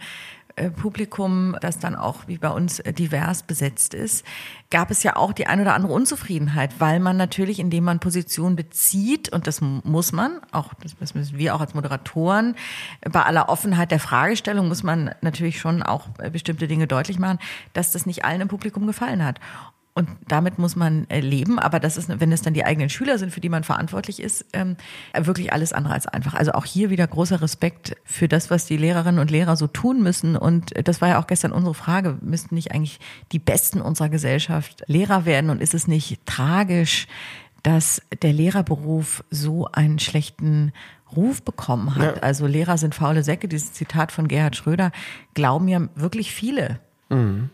Publikum, 0.70 1.56
das 1.60 1.78
dann 1.78 1.96
auch 1.96 2.28
wie 2.28 2.38
bei 2.38 2.50
uns 2.50 2.78
äh, 2.80 2.92
divers 2.92 3.42
besetzt 3.42 3.92
ist, 3.92 4.24
gab 4.70 4.90
es 4.90 5.02
ja 5.02 5.16
auch 5.16 5.32
die 5.32 5.46
ein 5.46 5.60
oder 5.60 5.74
andere 5.74 5.92
Unzufriedenheit, 5.92 6.80
weil 6.80 7.00
man 7.00 7.16
natürlich, 7.16 7.58
indem 7.58 7.84
man 7.84 7.98
Position 7.98 8.54
bezieht, 8.54 9.28
und 9.28 9.46
das 9.46 9.60
muss 9.60 10.12
man, 10.12 10.40
auch 10.52 10.72
das 10.74 11.14
müssen 11.14 11.38
wir 11.38 11.54
auch 11.54 11.60
als 11.60 11.74
Moderatoren, 11.74 12.54
bei 13.10 13.22
aller 13.22 13.48
Offenheit 13.48 13.90
der 13.90 14.00
Fragestellung 14.00 14.68
muss 14.68 14.82
man 14.82 15.14
natürlich 15.22 15.58
schon 15.58 15.82
auch 15.82 16.08
äh, 16.18 16.30
bestimmte 16.30 16.68
Dinge 16.68 16.86
deutlich 16.86 17.18
machen, 17.18 17.38
dass 17.72 17.92
das 17.92 18.06
nicht 18.06 18.24
allen 18.24 18.40
im 18.40 18.48
Publikum 18.48 18.86
gefallen 18.86 19.24
hat. 19.24 19.40
Und 19.96 20.08
damit 20.26 20.58
muss 20.58 20.74
man 20.74 21.08
äh, 21.08 21.20
leben, 21.20 21.60
aber 21.60 21.78
das 21.78 21.96
ist, 21.96 22.08
wenn 22.18 22.32
es 22.32 22.42
dann 22.42 22.52
die 22.52 22.64
eigenen 22.64 22.90
Schüler 22.90 23.16
sind, 23.16 23.30
für 23.30 23.40
die 23.40 23.48
man 23.48 23.62
verantwortlich 23.62 24.20
ist, 24.20 24.44
ähm, 24.52 24.76
wirklich 25.16 25.52
alles 25.52 25.72
andere 25.72 25.94
als 25.94 26.08
einfach. 26.08 26.34
Also 26.34 26.50
auch 26.52 26.64
hier 26.64 26.90
wieder 26.90 27.06
großer 27.06 27.40
Respekt 27.40 27.96
für 28.04 28.26
das, 28.26 28.50
was 28.50 28.66
die 28.66 28.76
Lehrerinnen 28.76 29.20
und 29.20 29.30
Lehrer 29.30 29.54
so 29.54 29.68
tun 29.68 30.02
müssen. 30.02 30.36
Und 30.36 30.72
das 30.82 31.00
war 31.00 31.10
ja 31.10 31.22
auch 31.22 31.28
gestern 31.28 31.52
unsere 31.52 31.74
Frage, 31.74 32.18
müssten 32.22 32.56
nicht 32.56 32.72
eigentlich 32.72 32.98
die 33.30 33.38
Besten 33.38 33.80
unserer 33.80 34.08
Gesellschaft 34.08 34.82
Lehrer 34.88 35.26
werden? 35.26 35.48
Und 35.48 35.62
ist 35.62 35.74
es 35.74 35.86
nicht 35.86 36.26
tragisch, 36.26 37.06
dass 37.62 38.02
der 38.20 38.32
Lehrerberuf 38.32 39.22
so 39.30 39.68
einen 39.70 40.00
schlechten 40.00 40.72
Ruf 41.14 41.42
bekommen 41.42 41.94
hat? 41.94 42.16
Ja. 42.16 42.22
Also 42.22 42.48
Lehrer 42.48 42.78
sind 42.78 42.96
faule 42.96 43.22
Säcke, 43.22 43.46
dieses 43.46 43.72
Zitat 43.72 44.10
von 44.10 44.26
Gerhard 44.26 44.56
Schröder, 44.56 44.90
glauben 45.34 45.68
ja 45.68 45.88
wirklich 45.94 46.32
viele. 46.32 46.80
Mhm. 47.10 47.50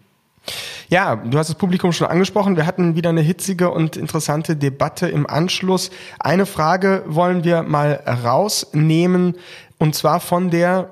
Ja, 0.91 1.15
du 1.15 1.39
hast 1.39 1.49
das 1.49 1.55
Publikum 1.55 1.93
schon 1.93 2.09
angesprochen. 2.09 2.57
Wir 2.57 2.67
hatten 2.67 2.97
wieder 2.97 3.11
eine 3.11 3.21
hitzige 3.21 3.71
und 3.71 3.97
interessante 3.97 4.57
Debatte 4.57 5.07
im 5.07 5.25
Anschluss. 5.25 5.93
Eine 6.19 6.47
Frage 6.47 7.05
wollen 7.07 7.45
wir 7.45 7.63
mal 7.63 8.03
rausnehmen, 8.25 9.37
und 9.79 9.95
zwar 9.95 10.19
von 10.19 10.51
der 10.51 10.91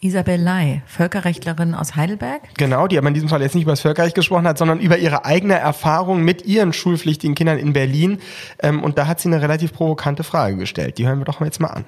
Isabel 0.00 0.40
Lai, 0.40 0.82
Völkerrechtlerin 0.86 1.74
aus 1.74 1.94
Heidelberg. 1.94 2.40
Genau, 2.56 2.86
die 2.86 2.96
aber 2.96 3.08
in 3.08 3.14
diesem 3.14 3.28
Fall 3.28 3.42
jetzt 3.42 3.54
nicht 3.54 3.64
über 3.64 3.72
das 3.72 3.82
Völkerrecht 3.82 4.14
gesprochen 4.14 4.46
hat, 4.46 4.56
sondern 4.56 4.80
über 4.80 4.96
ihre 4.96 5.26
eigene 5.26 5.58
Erfahrung 5.58 6.22
mit 6.22 6.46
ihren 6.46 6.72
schulpflichtigen 6.72 7.34
Kindern 7.34 7.58
in 7.58 7.74
Berlin. 7.74 8.20
Ähm, 8.62 8.82
und 8.82 8.96
da 8.96 9.06
hat 9.06 9.20
sie 9.20 9.28
eine 9.28 9.42
relativ 9.42 9.74
provokante 9.74 10.24
Frage 10.24 10.56
gestellt. 10.56 10.96
Die 10.96 11.06
hören 11.06 11.18
wir 11.18 11.26
doch 11.26 11.42
jetzt 11.42 11.60
mal 11.60 11.68
an. 11.68 11.84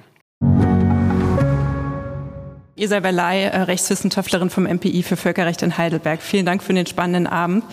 Isabel 2.79 3.11
Lai, 3.11 3.41
äh, 3.41 3.61
Rechtswissenschaftlerin 3.61 4.51
vom 4.51 4.65
MPI 4.65 5.01
für 5.01 5.17
Völkerrecht 5.17 5.63
in 5.63 5.79
Heidelberg. 5.79 6.21
Vielen 6.21 6.45
Dank 6.45 6.61
für 6.61 6.75
den 6.75 6.85
spannenden 6.85 7.25
Abend. 7.25 7.63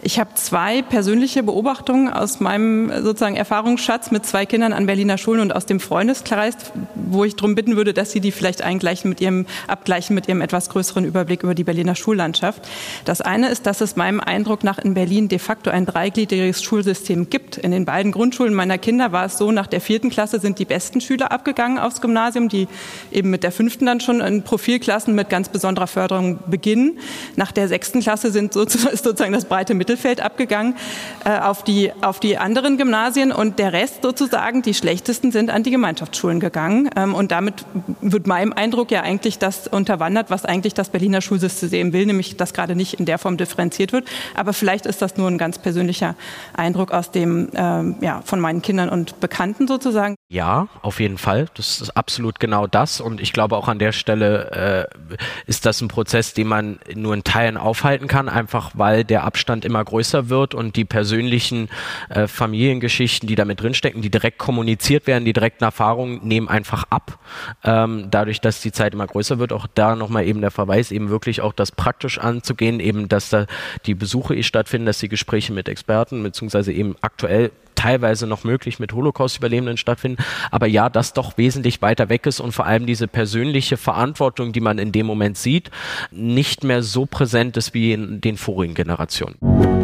Ich 0.00 0.18
habe 0.18 0.30
zwei 0.36 0.80
persönliche 0.80 1.42
Beobachtungen 1.42 2.08
aus 2.10 2.40
meinem 2.40 2.90
äh, 2.90 3.02
sozusagen 3.02 3.36
Erfahrungsschatz 3.36 4.10
mit 4.10 4.24
zwei 4.24 4.46
Kindern 4.46 4.72
an 4.72 4.86
Berliner 4.86 5.18
Schulen 5.18 5.42
und 5.42 5.54
aus 5.54 5.66
dem 5.66 5.80
Freundeskreis, 5.80 6.54
wo 6.94 7.24
ich 7.24 7.36
darum 7.36 7.54
bitten 7.54 7.76
würde, 7.76 7.92
dass 7.92 8.10
Sie 8.10 8.20
die 8.20 8.32
vielleicht 8.32 8.62
eingleichen 8.62 9.10
mit 9.10 9.20
Ihrem, 9.20 9.44
abgleichen 9.66 10.14
mit 10.14 10.28
Ihrem 10.28 10.40
etwas 10.40 10.70
größeren 10.70 11.04
Überblick 11.04 11.42
über 11.42 11.54
die 11.54 11.64
Berliner 11.64 11.94
Schullandschaft. 11.94 12.66
Das 13.04 13.20
eine 13.20 13.50
ist, 13.50 13.66
dass 13.66 13.82
es 13.82 13.96
meinem 13.96 14.20
Eindruck 14.20 14.64
nach 14.64 14.78
in 14.78 14.94
Berlin 14.94 15.28
de 15.28 15.40
facto 15.40 15.68
ein 15.68 15.84
dreigliedriges 15.84 16.62
Schulsystem 16.62 17.28
gibt. 17.28 17.58
In 17.58 17.70
den 17.70 17.84
beiden 17.84 18.12
Grundschulen 18.12 18.54
meiner 18.54 18.78
Kinder 18.78 19.12
war 19.12 19.26
es 19.26 19.36
so, 19.36 19.52
nach 19.52 19.66
der 19.66 19.82
vierten 19.82 20.08
Klasse 20.08 20.40
sind 20.40 20.58
die 20.58 20.64
besten 20.64 21.02
Schüler 21.02 21.32
abgegangen 21.32 21.78
aufs 21.78 22.00
Gymnasium, 22.00 22.48
die 22.48 22.66
eben 23.12 23.28
mit 23.28 23.42
der 23.42 23.52
fünften 23.52 23.84
dann 23.84 24.00
schon 24.00 24.22
ein 24.22 24.42
Profilklassen 24.54 25.16
mit 25.16 25.30
ganz 25.30 25.48
besonderer 25.48 25.88
Förderung 25.88 26.38
beginnen. 26.46 27.00
Nach 27.34 27.50
der 27.50 27.66
sechsten 27.66 27.98
Klasse 27.98 28.30
sind 28.30 28.52
sozusagen, 28.52 28.94
ist 28.94 29.02
sozusagen 29.02 29.32
das 29.32 29.46
breite 29.46 29.74
Mittelfeld 29.74 30.20
abgegangen 30.20 30.76
äh, 31.24 31.40
auf, 31.40 31.64
die, 31.64 31.90
auf 32.02 32.20
die 32.20 32.38
anderen 32.38 32.78
Gymnasien 32.78 33.32
und 33.32 33.58
der 33.58 33.72
Rest 33.72 34.02
sozusagen, 34.04 34.62
die 34.62 34.72
schlechtesten, 34.72 35.32
sind 35.32 35.50
an 35.50 35.64
die 35.64 35.72
Gemeinschaftsschulen 35.72 36.38
gegangen. 36.38 36.88
Ähm, 36.94 37.16
und 37.16 37.32
damit 37.32 37.64
wird 38.00 38.28
meinem 38.28 38.52
Eindruck 38.52 38.92
ja 38.92 39.02
eigentlich 39.02 39.40
das 39.40 39.66
unterwandert, 39.66 40.30
was 40.30 40.44
eigentlich 40.44 40.72
das 40.72 40.90
Berliner 40.90 41.20
Schulsystem 41.20 41.92
will, 41.92 42.06
nämlich 42.06 42.36
dass 42.36 42.52
gerade 42.52 42.76
nicht 42.76 43.00
in 43.00 43.06
der 43.06 43.18
Form 43.18 43.36
differenziert 43.36 43.92
wird. 43.92 44.06
Aber 44.36 44.52
vielleicht 44.52 44.86
ist 44.86 45.02
das 45.02 45.16
nur 45.16 45.26
ein 45.26 45.36
ganz 45.36 45.58
persönlicher 45.58 46.14
Eindruck 46.52 46.92
aus 46.92 47.10
dem, 47.10 47.48
ähm, 47.56 47.96
ja, 48.00 48.22
von 48.24 48.38
meinen 48.38 48.62
Kindern 48.62 48.88
und 48.88 49.18
Bekannten 49.18 49.66
sozusagen. 49.66 50.14
Ja, 50.34 50.66
auf 50.82 50.98
jeden 50.98 51.16
Fall. 51.16 51.46
Das 51.54 51.80
ist 51.80 51.96
absolut 51.96 52.40
genau 52.40 52.66
das. 52.66 53.00
Und 53.00 53.20
ich 53.20 53.32
glaube 53.32 53.56
auch 53.56 53.68
an 53.68 53.78
der 53.78 53.92
Stelle 53.92 54.88
äh, 54.90 55.18
ist 55.46 55.64
das 55.64 55.80
ein 55.80 55.86
Prozess, 55.86 56.34
den 56.34 56.48
man 56.48 56.80
nur 56.92 57.14
in 57.14 57.22
Teilen 57.22 57.56
aufhalten 57.56 58.08
kann, 58.08 58.28
einfach 58.28 58.72
weil 58.74 59.04
der 59.04 59.22
Abstand 59.22 59.64
immer 59.64 59.84
größer 59.84 60.30
wird 60.30 60.52
und 60.52 60.74
die 60.74 60.84
persönlichen 60.84 61.68
äh, 62.08 62.26
Familiengeschichten, 62.26 63.28
die 63.28 63.36
da 63.36 63.44
mit 63.44 63.60
drinstecken, 63.60 64.02
die 64.02 64.10
direkt 64.10 64.38
kommuniziert 64.38 65.06
werden, 65.06 65.24
die 65.24 65.32
direkten 65.32 65.62
Erfahrungen 65.62 66.26
nehmen 66.26 66.48
einfach 66.48 66.82
ab. 66.90 67.20
Ähm, 67.62 68.08
dadurch, 68.10 68.40
dass 68.40 68.60
die 68.60 68.72
Zeit 68.72 68.92
immer 68.92 69.06
größer 69.06 69.38
wird, 69.38 69.52
auch 69.52 69.68
da 69.72 69.94
nochmal 69.94 70.26
eben 70.26 70.40
der 70.40 70.50
Verweis, 70.50 70.90
eben 70.90 71.10
wirklich 71.10 71.42
auch 71.42 71.52
das 71.52 71.70
praktisch 71.70 72.18
anzugehen, 72.18 72.80
eben, 72.80 73.08
dass 73.08 73.30
da 73.30 73.46
die 73.86 73.94
Besuche 73.94 74.34
eh 74.34 74.42
stattfinden, 74.42 74.86
dass 74.86 74.98
die 74.98 75.08
Gespräche 75.08 75.52
mit 75.52 75.68
Experten, 75.68 76.24
beziehungsweise 76.24 76.72
eben 76.72 76.96
aktuell 77.02 77.52
teilweise 77.84 78.26
noch 78.26 78.44
möglich 78.44 78.78
mit 78.78 78.94
Holocaust-Überlebenden 78.94 79.76
stattfinden, 79.76 80.22
aber 80.50 80.66
ja, 80.66 80.88
das 80.88 81.12
doch 81.12 81.36
wesentlich 81.36 81.82
weiter 81.82 82.08
weg 82.08 82.24
ist 82.24 82.40
und 82.40 82.52
vor 82.52 82.64
allem 82.64 82.86
diese 82.86 83.08
persönliche 83.08 83.76
Verantwortung, 83.76 84.52
die 84.54 84.60
man 84.60 84.78
in 84.78 84.90
dem 84.90 85.04
Moment 85.04 85.36
sieht, 85.36 85.70
nicht 86.10 86.64
mehr 86.64 86.82
so 86.82 87.04
präsent 87.04 87.58
ist 87.58 87.74
wie 87.74 87.92
in 87.92 88.22
den 88.22 88.38
vorigen 88.38 88.72
Generationen. 88.72 89.83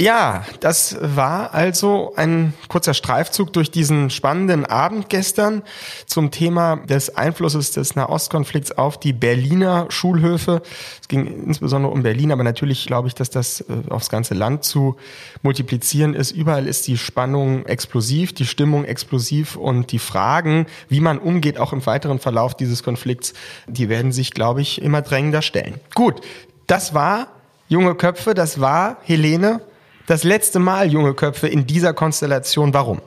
Ja, 0.00 0.44
das 0.58 0.96
war 1.00 1.54
also 1.54 2.12
ein 2.16 2.54
kurzer 2.66 2.92
Streifzug 2.92 3.52
durch 3.52 3.70
diesen 3.70 4.10
spannenden 4.10 4.66
Abend 4.66 5.08
gestern 5.08 5.62
zum 6.06 6.32
Thema 6.32 6.74
des 6.74 7.16
Einflusses 7.16 7.70
des 7.70 7.94
Nahostkonflikts 7.94 8.72
auf 8.72 8.98
die 8.98 9.12
Berliner 9.12 9.86
Schulhöfe. 9.90 10.62
Es 11.00 11.06
ging 11.06 11.44
insbesondere 11.46 11.92
um 11.92 12.02
Berlin, 12.02 12.32
aber 12.32 12.42
natürlich 12.42 12.84
glaube 12.84 13.06
ich, 13.06 13.14
dass 13.14 13.30
das 13.30 13.60
äh, 13.60 13.90
aufs 13.90 14.08
ganze 14.08 14.34
Land 14.34 14.64
zu 14.64 14.96
multiplizieren 15.42 16.14
ist. 16.14 16.32
Überall 16.32 16.66
ist 16.66 16.88
die 16.88 16.98
Spannung 16.98 17.64
explosiv, 17.66 18.32
die 18.32 18.46
Stimmung 18.46 18.84
explosiv 18.84 19.54
und 19.54 19.92
die 19.92 20.00
Fragen, 20.00 20.66
wie 20.88 20.98
man 20.98 21.20
umgeht, 21.20 21.58
auch 21.58 21.72
im 21.72 21.86
weiteren 21.86 22.18
Verlauf 22.18 22.56
dieses 22.56 22.82
Konflikts, 22.82 23.34
die 23.68 23.88
werden 23.88 24.10
sich, 24.10 24.32
glaube 24.32 24.62
ich, 24.62 24.82
immer 24.82 25.02
drängender 25.02 25.42
stellen. 25.42 25.78
Gut, 25.94 26.22
das 26.66 26.92
war 26.92 27.28
junge 27.68 27.94
Köpfe, 27.94 28.34
das 28.34 28.60
war 28.60 28.96
Helene 29.04 29.60
das 30.06 30.24
letzte 30.24 30.58
Mal 30.58 30.90
junge 30.90 31.14
Köpfe 31.14 31.48
in 31.48 31.66
dieser 31.66 31.94
Konstellation. 31.94 32.74
Warum? 32.74 33.00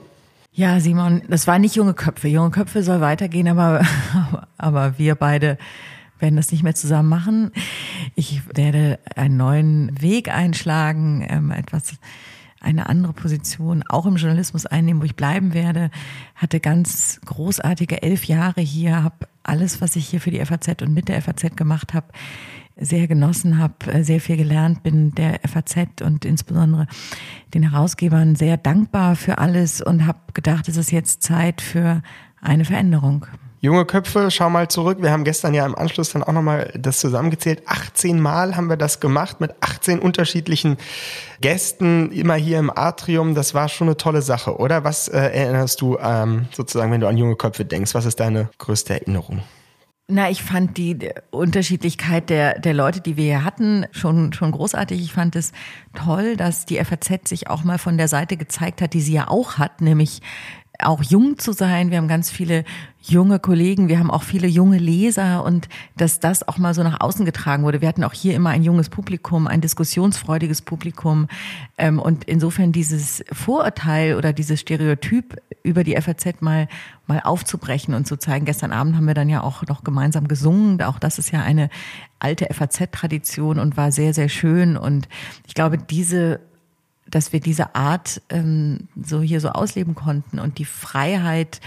Ja, 0.53 0.79
Simon, 0.79 1.21
das 1.27 1.47
war 1.47 1.59
nicht 1.59 1.75
junge 1.75 1.93
Köpfe. 1.93 2.27
Junge 2.29 2.51
Köpfe 2.51 2.81
soll 2.81 3.01
weitergehen, 3.01 3.47
aber, 3.47 3.85
aber 4.57 4.97
wir 4.97 5.15
beide 5.15 5.57
werden 6.19 6.37
das 6.37 6.51
nicht 6.51 6.63
mehr 6.63 6.75
zusammen 6.75 7.09
machen. 7.09 7.51
Ich 8.15 8.41
werde 8.55 8.99
einen 9.15 9.35
neuen 9.35 10.01
Weg 10.01 10.29
einschlagen, 10.33 11.25
ähm, 11.29 11.51
etwas 11.51 11.93
eine 12.61 12.89
andere 12.89 13.13
Position 13.13 13.83
auch 13.87 14.05
im 14.05 14.15
Journalismus 14.15 14.65
einnehmen, 14.65 15.01
wo 15.01 15.05
ich 15.05 15.15
bleiben 15.15 15.53
werde. 15.53 15.91
Hatte 16.35 16.59
ganz 16.59 17.19
großartige 17.25 18.01
elf 18.01 18.23
Jahre 18.25 18.61
hier, 18.61 19.03
habe 19.03 19.27
alles, 19.43 19.81
was 19.81 19.95
ich 19.95 20.07
hier 20.07 20.19
für 20.19 20.31
die 20.31 20.43
FAZ 20.43 20.81
und 20.81 20.93
mit 20.93 21.07
der 21.07 21.21
FAZ 21.21 21.55
gemacht 21.55 21.93
habe, 21.93 22.07
sehr 22.77 23.07
genossen 23.07 23.57
habe, 23.57 23.73
äh, 23.91 24.03
sehr 24.03 24.19
viel 24.19 24.37
gelernt, 24.37 24.83
bin 24.83 25.11
der 25.15 25.39
FAZ 25.47 26.01
und 26.03 26.25
insbesondere 26.25 26.87
den 27.53 27.69
Herausgebern 27.69 28.35
sehr 28.35 28.57
dankbar 28.57 29.15
für 29.15 29.37
alles 29.37 29.81
und 29.81 30.05
habe 30.05 30.19
gedacht, 30.33 30.67
es 30.67 30.77
ist 30.77 30.91
jetzt 30.91 31.23
Zeit 31.23 31.61
für 31.61 32.01
eine 32.41 32.65
Veränderung. 32.65 33.25
Junge 33.61 33.85
Köpfe, 33.85 34.29
schau 34.29 34.51
mal 34.51 34.67
zurück. 34.67 34.99
Wir 35.01 35.11
haben 35.11 35.23
gestern 35.23 35.55
ja 35.55 35.65
im 35.65 35.73
Anschluss 35.73 36.11
dann 36.11 36.21
auch 36.21 36.33
nochmal 36.33 36.71
das 36.77 36.99
zusammengezählt. 36.99 37.63
18 37.65 38.19
Mal 38.19 38.55
haben 38.55 38.69
wir 38.69 38.77
das 38.77 38.99
gemacht 38.99 39.41
mit 39.41 39.55
18 39.61 39.97
unterschiedlichen 39.97 40.77
Gästen, 41.41 42.11
immer 42.11 42.35
hier 42.35 42.59
im 42.59 42.69
Atrium. 42.69 43.33
Das 43.33 43.55
war 43.55 43.67
schon 43.67 43.87
eine 43.87 43.97
tolle 43.97 44.21
Sache, 44.21 44.57
oder? 44.57 44.83
Was 44.83 45.07
äh, 45.07 45.17
erinnerst 45.17 45.81
du 45.81 45.97
ähm, 45.97 46.45
sozusagen, 46.53 46.91
wenn 46.91 47.01
du 47.01 47.07
an 47.07 47.17
junge 47.17 47.37
Köpfe 47.37 47.65
denkst? 47.65 47.95
Was 47.95 48.05
ist 48.05 48.19
deine 48.19 48.49
größte 48.59 48.93
Erinnerung? 48.93 49.41
Na, 50.07 50.29
ich 50.29 50.43
fand 50.43 50.77
die 50.77 51.09
Unterschiedlichkeit 51.31 52.29
der, 52.29 52.59
der 52.59 52.75
Leute, 52.75 53.01
die 53.01 53.17
wir 53.17 53.23
hier 53.23 53.43
hatten, 53.43 53.87
schon, 53.89 54.33
schon 54.33 54.51
großartig. 54.51 55.01
Ich 55.01 55.13
fand 55.13 55.35
es 55.35 55.51
toll, 55.95 56.37
dass 56.37 56.67
die 56.67 56.77
FAZ 56.77 57.27
sich 57.27 57.49
auch 57.49 57.63
mal 57.63 57.79
von 57.79 57.97
der 57.97 58.07
Seite 58.07 58.37
gezeigt 58.37 58.83
hat, 58.83 58.93
die 58.93 59.01
sie 59.01 59.13
ja 59.13 59.27
auch 59.27 59.57
hat, 59.57 59.81
nämlich 59.81 60.21
auch 60.79 61.01
jung 61.03 61.37
zu 61.37 61.51
sein. 61.51 61.91
Wir 61.91 61.97
haben 61.97 62.07
ganz 62.07 62.29
viele 62.29 62.63
junge 63.01 63.39
Kollegen, 63.39 63.87
wir 63.87 63.99
haben 63.99 64.09
auch 64.09 64.23
viele 64.23 64.47
junge 64.47 64.79
Leser 64.79 65.43
und 65.43 65.69
dass 65.95 66.19
das 66.19 66.47
auch 66.47 66.57
mal 66.57 66.73
so 66.73 66.81
nach 66.81 67.01
außen 67.01 67.23
getragen 67.23 67.63
wurde. 67.63 67.81
Wir 67.81 67.87
hatten 67.87 68.03
auch 68.03 68.13
hier 68.13 68.35
immer 68.35 68.49
ein 68.49 68.63
junges 68.63 68.89
Publikum, 68.89 69.47
ein 69.47 69.61
diskussionsfreudiges 69.61 70.63
Publikum 70.63 71.27
ähm, 71.77 71.99
und 71.99 72.23
insofern 72.23 72.71
dieses 72.71 73.23
Vorurteil 73.31 74.15
oder 74.15 74.33
dieses 74.33 74.59
Stereotyp 74.59 75.37
über 75.63 75.83
die 75.83 75.95
FAZ 75.95 76.41
mal 76.41 76.67
mal 77.07 77.21
aufzubrechen 77.23 77.93
und 77.93 78.07
zu 78.07 78.17
zeigen. 78.17 78.45
Gestern 78.45 78.71
Abend 78.71 78.95
haben 78.95 79.05
wir 79.05 79.13
dann 79.13 79.29
ja 79.29 79.43
auch 79.43 79.61
noch 79.67 79.83
gemeinsam 79.83 80.27
gesungen. 80.27 80.81
Auch 80.81 80.97
das 80.97 81.19
ist 81.19 81.31
ja 81.31 81.43
eine 81.43 81.69
alte 82.17 82.47
FAZ-Tradition 82.51 83.59
und 83.59 83.77
war 83.77 83.91
sehr 83.91 84.15
sehr 84.15 84.29
schön 84.29 84.77
und 84.77 85.07
ich 85.45 85.53
glaube 85.53 85.77
diese 85.77 86.39
dass 87.09 87.33
wir 87.33 87.39
diese 87.39 87.75
Art 87.75 88.21
ähm, 88.29 88.87
so 89.01 89.21
hier 89.21 89.39
so 89.39 89.49
ausleben 89.49 89.95
konnten 89.95 90.39
und 90.39 90.57
die 90.57 90.65
Freiheit 90.65 91.61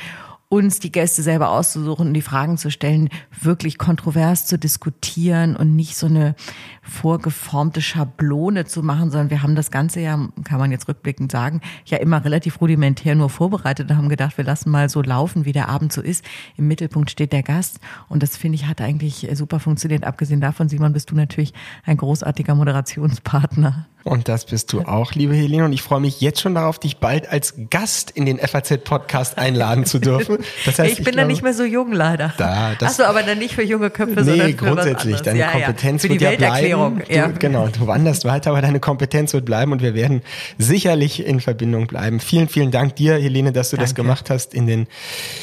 uns 0.51 0.79
die 0.79 0.91
Gäste 0.91 1.23
selber 1.23 1.51
auszusuchen 1.51 2.09
und 2.09 2.15
die 2.15 2.23
Fragen 2.23 2.57
zu 2.57 2.71
stellen, 2.71 3.11
wirklich 3.39 3.77
kontrovers 3.77 4.47
zu 4.47 4.59
diskutieren 4.59 5.57
und 5.57 5.77
nicht 5.77 5.95
so 5.95 6.07
eine 6.07 6.35
vorgeformte 6.83 7.83
Schablone 7.83 8.65
zu 8.65 8.83
machen, 8.83 9.11
sondern 9.11 9.29
wir 9.29 9.43
haben 9.43 9.55
das 9.55 9.71
Ganze 9.71 10.01
ja, 10.01 10.19
kann 10.45 10.59
man 10.59 10.71
jetzt 10.71 10.89
rückblickend 10.89 11.31
sagen, 11.31 11.61
ja 11.85 11.99
immer 11.99 12.25
relativ 12.25 12.63
rudimentär 12.63 13.15
nur 13.15 13.29
vorbereitet 13.29 13.91
und 13.91 13.97
haben 13.99 14.09
gedacht, 14.09 14.39
wir 14.39 14.45
lassen 14.45 14.71
mal 14.71 14.89
so 14.89 15.03
laufen, 15.03 15.45
wie 15.45 15.53
der 15.53 15.69
Abend 15.69 15.93
so 15.93 16.01
ist. 16.01 16.25
Im 16.57 16.67
Mittelpunkt 16.67 17.11
steht 17.11 17.35
der 17.35 17.43
Gast 17.43 17.79
und 18.09 18.23
das 18.23 18.39
finde 18.39 18.57
ich 18.57 18.67
hat 18.67 18.81
eigentlich 18.81 19.29
super 19.35 19.61
funktioniert. 19.61 20.05
Abgesehen 20.05 20.41
davon, 20.41 20.71
Simon, 20.71 20.95
bist 20.95 21.11
du 21.11 21.15
natürlich 21.15 21.53
ein 21.85 21.99
großartiger 21.99 22.55
Moderationspartner. 22.55 23.87
Und 24.05 24.29
das 24.29 24.47
bist 24.47 24.73
du 24.73 24.83
auch, 24.83 25.13
liebe 25.13 25.35
Helene. 25.35 25.65
Und 25.65 25.73
ich 25.73 25.83
freue 25.83 26.01
mich 26.01 26.21
jetzt 26.21 26.41
schon 26.41 26.55
darauf, 26.55 26.79
dich 26.79 26.99
bald 26.99 27.29
als 27.29 27.55
Gast 27.69 28.11
in 28.11 28.27
den 28.27 28.39
FAZ-Podcast 28.39 29.37
einladen 29.37 29.85
zu 29.85 29.99
dürfen. 29.99 30.39
Das 30.65 30.79
heißt, 30.79 30.91
ich 30.93 30.97
bin 30.99 31.01
ich 31.01 31.05
glaube, 31.05 31.17
dann 31.17 31.27
nicht 31.27 31.43
mehr 31.43 31.53
so 31.53 31.65
jung, 31.65 31.93
leider. 31.93 32.33
Da, 32.39 32.75
Achso, 32.81 33.03
aber 33.03 33.23
dann 33.23 33.39
nicht 33.39 33.55
für 33.55 33.63
junge 33.63 33.91
Köpfe, 33.91 34.21
nee, 34.21 34.31
sondern 34.31 34.49
für 34.49 34.55
grundsätzlich. 34.55 35.21
Deine 35.21 35.41
ja, 35.41 35.51
Kompetenz 35.51 36.05
ja. 36.05 36.11
wird 36.11 36.21
ja 36.23 36.31
bleiben. 36.37 37.03
Du, 37.07 37.13
ja. 37.13 37.27
Genau, 37.27 37.69
du 37.69 37.87
wanderst 37.87 38.25
weiter, 38.25 38.51
aber 38.51 38.63
deine 38.63 38.81
Kompetenz 38.81 39.33
wird 39.33 39.45
bleiben 39.45 39.73
und 39.73 39.83
wir 39.83 39.95
werden 39.95 40.23
sicherlich 40.59 41.25
in 41.25 41.41
Verbindung 41.41 41.87
bleiben. 41.87 42.21
Vielen, 42.21 42.49
vielen 42.49 42.71
Dank 42.71 42.97
dir, 42.97 43.15
Helene, 43.15 43.53
dass 43.53 43.71
du 43.71 43.77
Danke. 43.77 43.89
das 43.89 43.95
gemacht 43.95 44.31
hast 44.31 44.55
in 44.55 44.67
den 44.67 44.87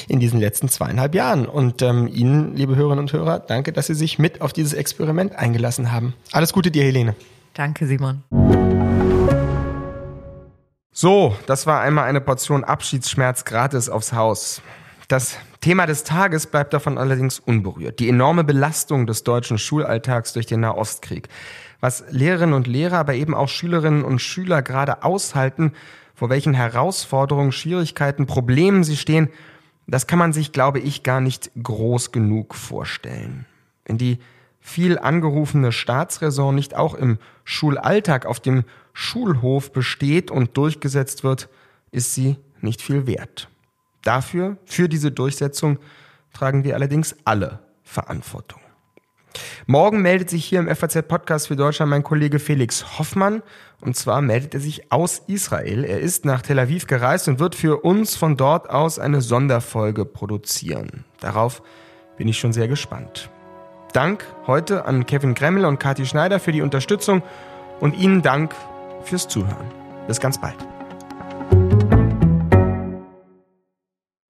in 0.08 0.20
diesen 0.20 0.40
letzten 0.40 0.70
zweieinhalb 0.70 1.14
Jahren. 1.14 1.46
Und 1.46 1.82
ähm, 1.82 2.08
Ihnen, 2.08 2.56
liebe 2.56 2.76
Hörerinnen 2.76 3.06
und 3.06 3.14
Hörer, 3.14 3.40
danke, 3.40 3.74
dass 3.74 3.88
Sie 3.88 3.96
sich 3.96 4.18
mit 4.18 4.42
auf 4.42 4.54
dieses 4.54 4.74
Experiment 4.74 5.36
eingelassen 5.36 5.92
haben. 5.92 6.14
Alles 6.32 6.54
Gute 6.54 6.72
dir, 6.72 6.84
Helene. 6.84 7.16
Danke, 7.56 7.88
Simon. 7.88 8.24
So, 10.92 11.36
das 11.48 11.66
war 11.66 11.82
einmal 11.82 12.04
eine 12.04 12.20
Portion 12.20 12.66
Abschiedsschmerz 12.66 13.46
gratis 13.46 13.90
aufs 13.90 14.12
Haus. 14.14 14.62
Das 15.08 15.38
Thema 15.62 15.86
des 15.86 16.04
Tages 16.04 16.48
bleibt 16.48 16.74
davon 16.74 16.98
allerdings 16.98 17.40
unberührt. 17.40 18.00
Die 18.00 18.10
enorme 18.10 18.44
Belastung 18.44 19.08
des 19.08 19.24
deutschen 19.24 19.58
Schulalltags 19.58 20.34
durch 20.34 20.46
den 20.46 20.60
Nahostkrieg. 20.60 21.30
Was 21.80 22.04
Lehrerinnen 22.10 22.56
und 22.56 22.68
Lehrer, 22.68 22.98
aber 22.98 23.14
eben 23.14 23.34
auch 23.34 23.48
Schülerinnen 23.48 24.04
und 24.04 24.20
Schüler 24.20 24.62
gerade 24.62 25.04
aushalten, 25.04 25.72
vor 26.14 26.30
welchen 26.30 26.54
Herausforderungen, 26.54 27.52
Schwierigkeiten, 27.52 28.26
Problemen 28.26 28.84
sie 28.84 28.98
stehen, 28.98 29.30
Das 29.88 30.08
kann 30.08 30.20
man 30.20 30.34
sich, 30.34 30.52
glaube 30.52 30.80
ich, 30.80 31.04
gar 31.04 31.22
nicht 31.22 31.52
groß 31.62 32.12
genug 32.12 32.56
vorstellen. 32.56 33.46
Wenn 33.86 34.00
die 34.00 34.18
viel 34.66 34.98
angerufene 34.98 35.72
Staatsräson 35.72 36.56
nicht 36.56 36.76
auch 36.76 36.96
im 36.96 37.20
Schulalltag 37.44 38.26
auf 38.26 38.40
dem 38.40 38.64
Schulhof 38.94 39.72
besteht 39.72 40.32
und 40.32 40.58
durchgesetzt 40.58 41.24
wird, 41.24 41.50
ist 41.92 42.16
sie 42.16 42.38
nicht 42.62 42.82
viel 42.82 43.06
wert. 43.06 43.48
Dafür, 44.04 44.58
für 44.66 44.90
diese 44.90 45.12
Durchsetzung, 45.12 45.78
tragen 46.34 46.64
wir 46.64 46.74
allerdings 46.74 47.16
alle 47.26 47.60
Verantwortung. 47.84 48.60
Morgen 49.68 50.02
meldet 50.02 50.32
sich 50.32 50.44
hier 50.44 50.62
im 50.62 50.76
FAZ-Podcast 50.76 51.48
für 51.48 51.56
Deutschland 51.56 51.92
mein 51.92 52.04
Kollege 52.04 52.40
Felix 52.40 52.98
Hoffmann. 52.98 53.44
Und 53.82 53.96
zwar 53.96 54.22
meldet 54.22 54.56
er 54.56 54.62
sich 54.62 54.92
aus 54.92 55.22
Israel. 55.28 55.84
Er 55.84 56.00
ist 56.00 56.26
nach 56.26 56.42
Tel 56.42 56.58
Aviv 56.58 56.88
gereist 56.88 57.28
und 57.28 57.38
wird 57.38 57.54
für 57.54 57.84
uns 57.84 58.16
von 58.16 58.36
dort 58.36 58.72
aus 58.72 58.98
eine 58.98 59.22
Sonderfolge 59.22 60.06
produzieren. 60.06 61.06
Darauf 61.20 61.62
bin 62.18 62.28
ich 62.28 62.40
schon 62.40 62.52
sehr 62.54 62.68
gespannt. 62.68 63.30
Dank 63.96 64.26
heute 64.46 64.84
an 64.84 65.06
Kevin 65.06 65.36
Gremmel 65.36 65.64
und 65.64 65.80
Kathi 65.80 66.06
Schneider 66.06 66.42
für 66.42 66.52
die 66.52 66.62
Unterstützung 66.62 67.24
und 67.80 67.96
Ihnen 67.96 68.22
Dank 68.22 68.54
fürs 69.04 69.30
Zuhören. 69.30 69.72
Bis 70.06 70.20
ganz 70.20 70.38
bald. 70.38 70.58